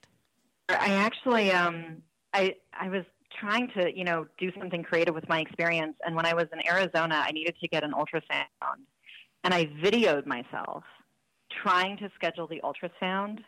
I 0.69 0.91
actually 0.91 1.51
um 1.51 2.03
I 2.31 2.55
I 2.79 2.89
was 2.89 3.05
trying 3.39 3.71
to, 3.75 3.91
you 3.97 4.03
know, 4.03 4.27
do 4.37 4.51
something 4.59 4.83
creative 4.83 5.15
with 5.15 5.27
my 5.27 5.39
experience 5.39 5.95
and 6.05 6.15
when 6.15 6.27
I 6.27 6.35
was 6.35 6.45
in 6.53 6.59
Arizona, 6.71 7.23
I 7.27 7.31
needed 7.31 7.55
to 7.59 7.67
get 7.67 7.83
an 7.83 7.91
ultrasound. 7.91 8.81
And 9.43 9.51
I 9.51 9.65
videoed 9.83 10.27
myself 10.27 10.83
trying 11.63 11.97
to 11.97 12.11
schedule 12.13 12.47
the 12.47 12.61
ultrasound 12.63 13.39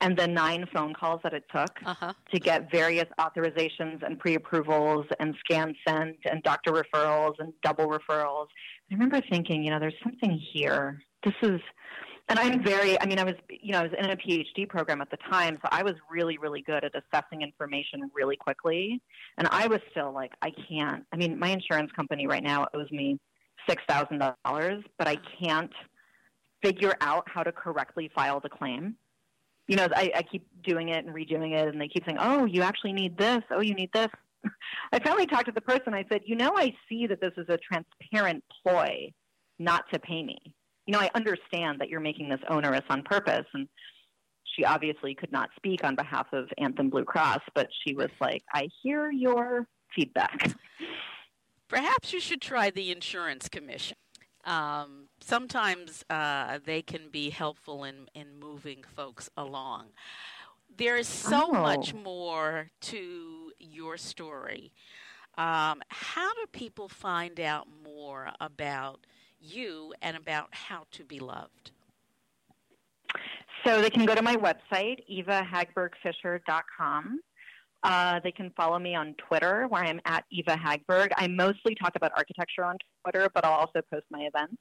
and 0.00 0.16
the 0.16 0.26
nine 0.26 0.64
phone 0.72 0.94
calls 0.94 1.20
that 1.22 1.34
it 1.34 1.44
took 1.54 1.70
Uh-huh. 1.84 2.12
to 2.32 2.38
get 2.38 2.70
various 2.70 3.06
authorizations 3.18 4.02
and 4.04 4.18
pre-approvals 4.18 5.06
and 5.18 5.34
scan 5.40 5.74
sent 5.86 6.16
and 6.30 6.42
doctor 6.42 6.72
referrals 6.72 7.34
and 7.38 7.52
double 7.62 7.88
referrals. 7.88 8.46
I 8.90 8.94
remember 8.94 9.20
thinking, 9.30 9.62
you 9.64 9.70
know, 9.70 9.80
there's 9.80 9.98
something 10.02 10.40
here. 10.52 11.02
This 11.24 11.34
is, 11.42 11.60
and 12.28 12.38
I'm 12.38 12.62
very, 12.62 13.00
I 13.00 13.06
mean, 13.06 13.18
I 13.18 13.24
was, 13.24 13.34
you 13.50 13.72
know, 13.72 13.80
I 13.80 13.82
was 13.82 13.92
in 13.98 14.10
a 14.10 14.16
PhD 14.16 14.68
program 14.68 15.00
at 15.00 15.10
the 15.10 15.16
time, 15.30 15.58
so 15.62 15.68
I 15.72 15.82
was 15.82 15.94
really, 16.10 16.38
really 16.38 16.62
good 16.62 16.84
at 16.84 16.92
assessing 16.94 17.42
information 17.42 18.10
really 18.14 18.36
quickly. 18.36 19.02
And 19.36 19.48
I 19.50 19.66
was 19.66 19.80
still 19.90 20.12
like, 20.12 20.32
I 20.42 20.52
can't. 20.68 21.04
I 21.12 21.16
mean, 21.16 21.38
my 21.38 21.48
insurance 21.48 21.90
company 21.92 22.26
right 22.26 22.42
now 22.42 22.66
owes 22.74 22.90
me 22.92 23.18
six 23.68 23.82
thousand 23.88 24.22
dollars, 24.44 24.84
but 24.98 25.08
I 25.08 25.16
can't 25.42 25.72
figure 26.62 26.94
out 27.00 27.24
how 27.28 27.42
to 27.42 27.52
correctly 27.52 28.10
file 28.14 28.40
the 28.40 28.48
claim 28.48 28.96
you 29.68 29.76
know, 29.76 29.86
I, 29.94 30.10
I 30.16 30.22
keep 30.22 30.46
doing 30.64 30.88
it 30.88 31.04
and 31.04 31.14
redoing 31.14 31.52
it, 31.52 31.68
and 31.68 31.80
they 31.80 31.88
keep 31.88 32.04
saying, 32.04 32.18
"Oh, 32.18 32.46
you 32.46 32.62
actually 32.62 32.94
need 32.94 33.16
this. 33.16 33.42
Oh, 33.50 33.60
you 33.60 33.74
need 33.74 33.92
this." 33.92 34.08
I 34.92 34.98
finally 34.98 35.26
talked 35.26 35.46
to 35.46 35.52
the 35.52 35.60
person. 35.60 35.94
I 35.94 36.04
said, 36.10 36.22
"You 36.24 36.36
know, 36.36 36.54
I 36.56 36.74
see 36.88 37.06
that 37.06 37.20
this 37.20 37.32
is 37.36 37.46
a 37.48 37.58
transparent 37.58 38.42
ploy 38.62 39.12
not 39.58 39.84
to 39.92 39.98
pay 39.98 40.22
me. 40.22 40.38
You 40.86 40.92
know, 40.92 41.00
I 41.00 41.10
understand 41.14 41.80
that 41.80 41.90
you're 41.90 42.00
making 42.00 42.30
this 42.30 42.40
onerous 42.48 42.84
on 42.88 43.02
purpose." 43.02 43.46
And 43.52 43.68
she 44.56 44.64
obviously 44.64 45.14
could 45.14 45.30
not 45.30 45.50
speak 45.54 45.84
on 45.84 45.94
behalf 45.94 46.26
of 46.32 46.48
Anthem 46.56 46.88
Blue 46.88 47.04
Cross, 47.04 47.40
but 47.54 47.68
she 47.84 47.94
was 47.94 48.10
like, 48.20 48.42
"I 48.52 48.68
hear 48.82 49.10
your 49.10 49.66
feedback." 49.94 50.54
Perhaps 51.68 52.14
you 52.14 52.20
should 52.20 52.40
try 52.40 52.70
the 52.70 52.90
insurance 52.90 53.50
commission. 53.50 53.98
Um, 54.48 55.08
sometimes 55.20 56.04
uh, 56.08 56.58
they 56.64 56.80
can 56.82 57.10
be 57.10 57.28
helpful 57.30 57.84
in, 57.84 58.08
in 58.14 58.38
moving 58.40 58.82
folks 58.96 59.28
along. 59.36 59.88
There 60.76 60.96
is 60.96 61.06
so 61.08 61.48
Oh. 61.50 61.52
much 61.52 61.92
more 61.92 62.70
to 62.82 63.52
your 63.58 63.96
story. 63.98 64.72
Um, 65.36 65.82
how 65.88 66.32
do 66.34 66.46
people 66.50 66.88
find 66.88 67.38
out 67.38 67.68
more 67.84 68.30
about 68.40 69.06
you 69.38 69.92
and 70.02 70.16
about 70.16 70.48
how 70.52 70.84
to 70.92 71.04
be 71.04 71.20
loved? 71.20 71.72
So 73.64 73.82
they 73.82 73.90
can 73.90 74.06
go 74.06 74.14
to 74.14 74.22
my 74.22 74.36
website, 74.36 75.00
evahagbergfisher.com. 75.10 77.20
Uh, 77.82 78.18
they 78.24 78.32
can 78.32 78.50
follow 78.56 78.78
me 78.78 78.94
on 78.94 79.14
Twitter, 79.28 79.66
where 79.68 79.84
I'm 79.84 80.00
at 80.04 80.24
Eva 80.30 80.56
Hagberg. 80.56 81.10
I 81.16 81.28
mostly 81.28 81.74
talk 81.74 81.92
about 81.94 82.10
architecture 82.16 82.64
on 82.64 82.76
Twitter, 83.04 83.28
but 83.34 83.44
I'll 83.44 83.52
also 83.52 83.80
post 83.92 84.04
my 84.10 84.20
events. 84.22 84.56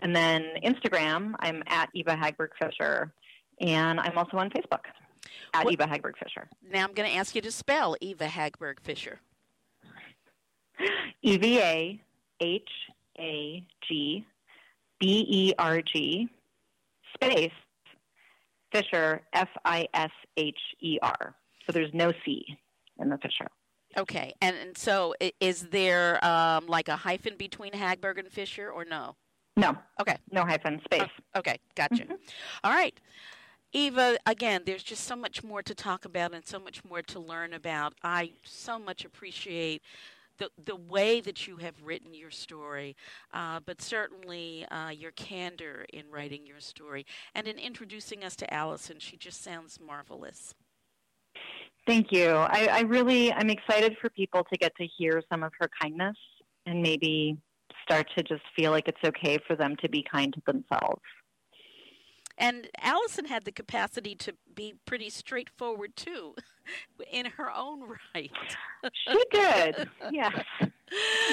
And 0.00 0.14
then 0.14 0.46
Instagram, 0.64 1.34
I'm 1.40 1.62
at 1.66 1.88
Eva 1.94 2.16
Hagberg 2.16 2.48
Fisher. 2.60 3.12
And 3.60 3.98
I'm 4.00 4.16
also 4.16 4.36
on 4.38 4.50
Facebook 4.50 4.84
at 5.54 5.64
What- 5.64 5.72
Eva 5.72 5.84
Hagberg 5.86 6.16
Fisher. 6.22 6.48
Now 6.70 6.84
I'm 6.84 6.92
going 6.92 7.08
to 7.10 7.16
ask 7.16 7.34
you 7.34 7.40
to 7.42 7.50
spell 7.52 7.96
Eva 8.00 8.26
Hagberg 8.26 8.80
Fisher. 8.82 9.20
E 11.22 11.36
V 11.36 11.60
A 11.60 12.00
H 12.40 12.70
A 13.18 13.62
G 13.86 14.24
B 14.98 15.26
E 15.28 15.52
R 15.58 15.82
G 15.82 16.30
space 17.14 17.52
Fisher 18.72 19.20
F 19.34 19.48
I 19.66 19.86
S 19.92 20.10
H 20.38 20.56
E 20.80 20.98
R. 21.02 21.34
So 21.70 21.78
there's 21.78 21.94
no 21.94 22.12
C 22.24 22.44
in 22.98 23.10
the 23.10 23.18
Fisher. 23.18 23.46
Okay, 23.96 24.34
and, 24.40 24.56
and 24.56 24.76
so 24.76 25.14
is 25.38 25.68
there 25.68 26.24
um, 26.24 26.66
like 26.66 26.88
a 26.88 26.96
hyphen 26.96 27.36
between 27.36 27.72
Hagberg 27.72 28.18
and 28.18 28.28
Fisher 28.28 28.70
or 28.70 28.84
no? 28.84 29.14
No. 29.56 29.76
Okay. 30.00 30.16
No 30.32 30.44
hyphen 30.44 30.80
space. 30.84 31.08
Okay, 31.36 31.58
gotcha. 31.76 32.06
All 32.64 32.72
right. 32.72 32.98
Eva, 33.72 34.16
again, 34.26 34.62
there's 34.66 34.82
just 34.82 35.04
so 35.04 35.14
much 35.14 35.44
more 35.44 35.62
to 35.62 35.74
talk 35.76 36.04
about 36.04 36.34
and 36.34 36.44
so 36.44 36.58
much 36.58 36.84
more 36.84 37.02
to 37.02 37.20
learn 37.20 37.52
about. 37.52 37.94
I 38.02 38.32
so 38.42 38.80
much 38.80 39.04
appreciate 39.04 39.82
the, 40.38 40.50
the 40.64 40.74
way 40.74 41.20
that 41.20 41.46
you 41.46 41.58
have 41.58 41.74
written 41.84 42.14
your 42.14 42.32
story, 42.32 42.96
uh, 43.32 43.60
but 43.64 43.80
certainly 43.80 44.66
uh, 44.72 44.88
your 44.88 45.12
candor 45.12 45.86
in 45.92 46.10
writing 46.10 46.46
your 46.46 46.58
story 46.58 47.06
and 47.34 47.46
in 47.46 47.58
introducing 47.58 48.24
us 48.24 48.34
to 48.36 48.52
Allison. 48.52 48.98
She 48.98 49.16
just 49.16 49.44
sounds 49.44 49.78
marvelous. 49.78 50.54
Thank 51.90 52.12
you. 52.12 52.28
I, 52.30 52.68
I 52.70 52.80
really 52.82 53.32
I'm 53.32 53.50
excited 53.50 53.96
for 54.00 54.10
people 54.10 54.44
to 54.44 54.56
get 54.56 54.72
to 54.76 54.86
hear 54.86 55.20
some 55.28 55.42
of 55.42 55.50
her 55.58 55.68
kindness 55.82 56.16
and 56.64 56.80
maybe 56.80 57.36
start 57.82 58.06
to 58.16 58.22
just 58.22 58.42
feel 58.54 58.70
like 58.70 58.86
it's 58.86 59.02
okay 59.04 59.38
for 59.44 59.56
them 59.56 59.74
to 59.82 59.88
be 59.88 60.04
kind 60.08 60.32
to 60.34 60.40
themselves. 60.46 61.02
And 62.38 62.68
Allison 62.80 63.24
had 63.24 63.44
the 63.44 63.50
capacity 63.50 64.14
to 64.14 64.34
be 64.54 64.74
pretty 64.86 65.10
straightforward 65.10 65.96
too, 65.96 66.36
in 67.12 67.26
her 67.26 67.50
own 67.50 67.82
right. 68.14 68.30
She 68.94 69.24
did. 69.32 69.88
yes. 70.12 70.44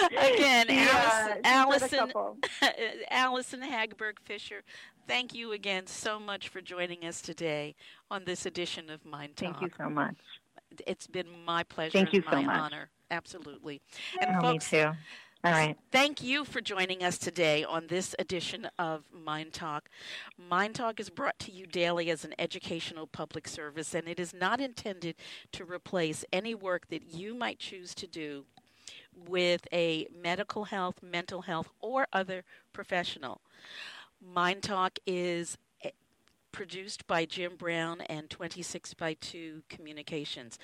Again, 0.10 0.66
Yeah, 0.70 1.38
Allison, 1.44 2.00
Allison. 2.00 2.42
Allison 3.12 3.62
Hagberg 3.62 4.20
Fisher, 4.24 4.64
thank 5.08 5.36
you 5.36 5.52
again 5.52 5.86
so 5.86 6.20
much 6.20 6.50
for 6.50 6.62
joining 6.62 7.06
us 7.06 7.22
today 7.22 7.76
on 8.10 8.26
this 8.26 8.48
edition 8.48 8.90
of 8.90 9.04
MyNDTALK. 9.04 9.36
Thank 9.38 9.62
you 9.62 9.70
so 9.78 9.90
much. 9.90 10.18
It's 10.86 11.08
been 11.08 11.28
my 11.46 11.64
pleasure 11.64 11.98
Thank 11.98 12.14
you 12.14 12.24
so 12.30 12.38
my 12.38 12.44
much. 12.44 12.60
honor. 12.60 12.90
Absolutely. 13.12 13.82
And 14.20 14.36
Oh, 14.38 14.42
folks, 14.42 14.72
me 14.72 14.80
too. 14.80 14.92
All 15.44 15.52
right. 15.52 15.78
Thank 15.92 16.24
you 16.24 16.44
for 16.44 16.62
joining 16.62 17.04
us 17.04 17.18
today 17.18 17.64
on 17.64 17.88
this 17.88 18.16
edition 18.20 18.68
of 18.80 19.04
MyNDTALK. 19.16 19.82
Mind 20.38 20.76
Talk 20.76 21.00
is 21.00 21.10
brought 21.10 21.38
to 21.40 21.52
you 21.52 21.68
daily 21.68 22.10
as 22.10 22.26
an 22.26 22.34
educational 22.40 23.06
public 23.08 23.48
service, 23.48 23.94
and 23.94 24.08
it 24.08 24.20
is 24.20 24.34
not 24.34 24.60
intended 24.60 25.16
to 25.54 25.64
replace 25.64 26.26
any 26.34 26.56
work 26.56 26.88
that 26.90 27.14
you 27.14 27.34
might 27.36 27.60
choose 27.60 27.94
to 27.96 28.08
do 28.08 28.46
with 29.16 29.68
a 29.72 30.08
medical 30.12 30.66
health, 30.66 31.02
mental 31.04 31.44
health, 31.44 31.70
or 31.80 32.08
other 32.12 32.44
professional. 32.74 33.40
MyNDTALK 34.36 34.98
is 35.06 35.58
produced 36.58 37.06
by 37.06 37.24
Jim 37.24 37.56
Brown 37.56 38.02
and 38.10 38.32
26 38.32 38.96
by 38.96 39.14
2 39.22 39.62
Communications. 39.70 40.58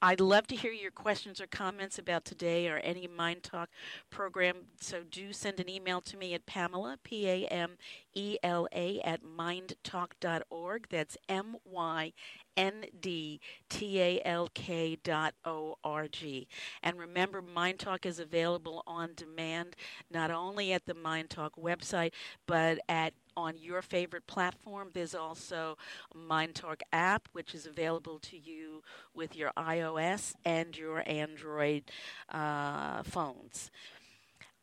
I'd 0.00 0.20
love 0.20 0.46
to 0.46 0.54
hear 0.54 0.70
your 0.70 0.92
questions 0.92 1.40
or 1.40 1.48
comments 1.48 1.98
about 1.98 2.24
today 2.24 2.68
or 2.68 2.76
any 2.84 3.08
MyNDTALK 3.08 3.66
program, 4.10 4.58
so 4.78 5.02
do 5.10 5.32
send 5.32 5.58
an 5.58 5.68
email 5.68 6.00
to 6.02 6.16
me 6.16 6.34
at 6.34 6.46
Pamela, 6.46 6.98
P 7.02 7.28
A 7.28 7.46
M 7.46 7.78
E 8.14 8.38
L 8.42 8.66
A, 8.72 9.00
at 9.00 9.22
myndtalk.org. 9.22 10.86
That's 10.90 11.16
M 11.28 11.56
Y 11.64 12.12
N 12.56 12.84
D 13.00 13.40
T 13.68 14.00
A 14.00 14.20
L 14.24 14.48
K 14.54 14.96
dot 15.02 15.34
O 15.44 15.76
R 15.84 16.08
G. 16.08 16.48
And 16.82 16.98
remember, 16.98 17.42
MyNDTALK 17.42 18.06
is 18.06 18.18
available 18.18 18.82
on 18.86 19.10
demand 19.14 19.76
not 20.10 20.30
only 20.30 20.72
at 20.72 20.86
the 20.86 20.94
MyNDTALK 20.94 21.50
website, 21.58 22.12
but 22.46 22.78
at 22.88 23.14
on 23.36 23.56
your 23.58 23.82
favorite 23.82 24.26
platform. 24.26 24.90
There's 24.92 25.14
also 25.14 25.76
a 26.14 26.18
MyNDTALK 26.18 26.80
app, 26.92 27.28
which 27.32 27.54
is 27.54 27.66
available 27.66 28.18
to 28.20 28.38
you 28.38 28.82
with 29.14 29.36
your 29.36 29.52
iOS 29.56 30.34
and 30.44 30.76
your 30.76 31.02
Android 31.06 31.84
uh, 32.28 33.02
phones. 33.02 33.70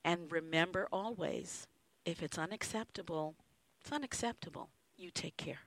And 0.03 0.31
remember 0.31 0.87
always, 0.91 1.67
if 2.07 2.23
it's 2.23 2.37
unacceptable, 2.37 3.35
it's 3.81 3.91
unacceptable. 3.91 4.69
You 4.95 5.11
take 5.11 5.35
care. 5.35 5.59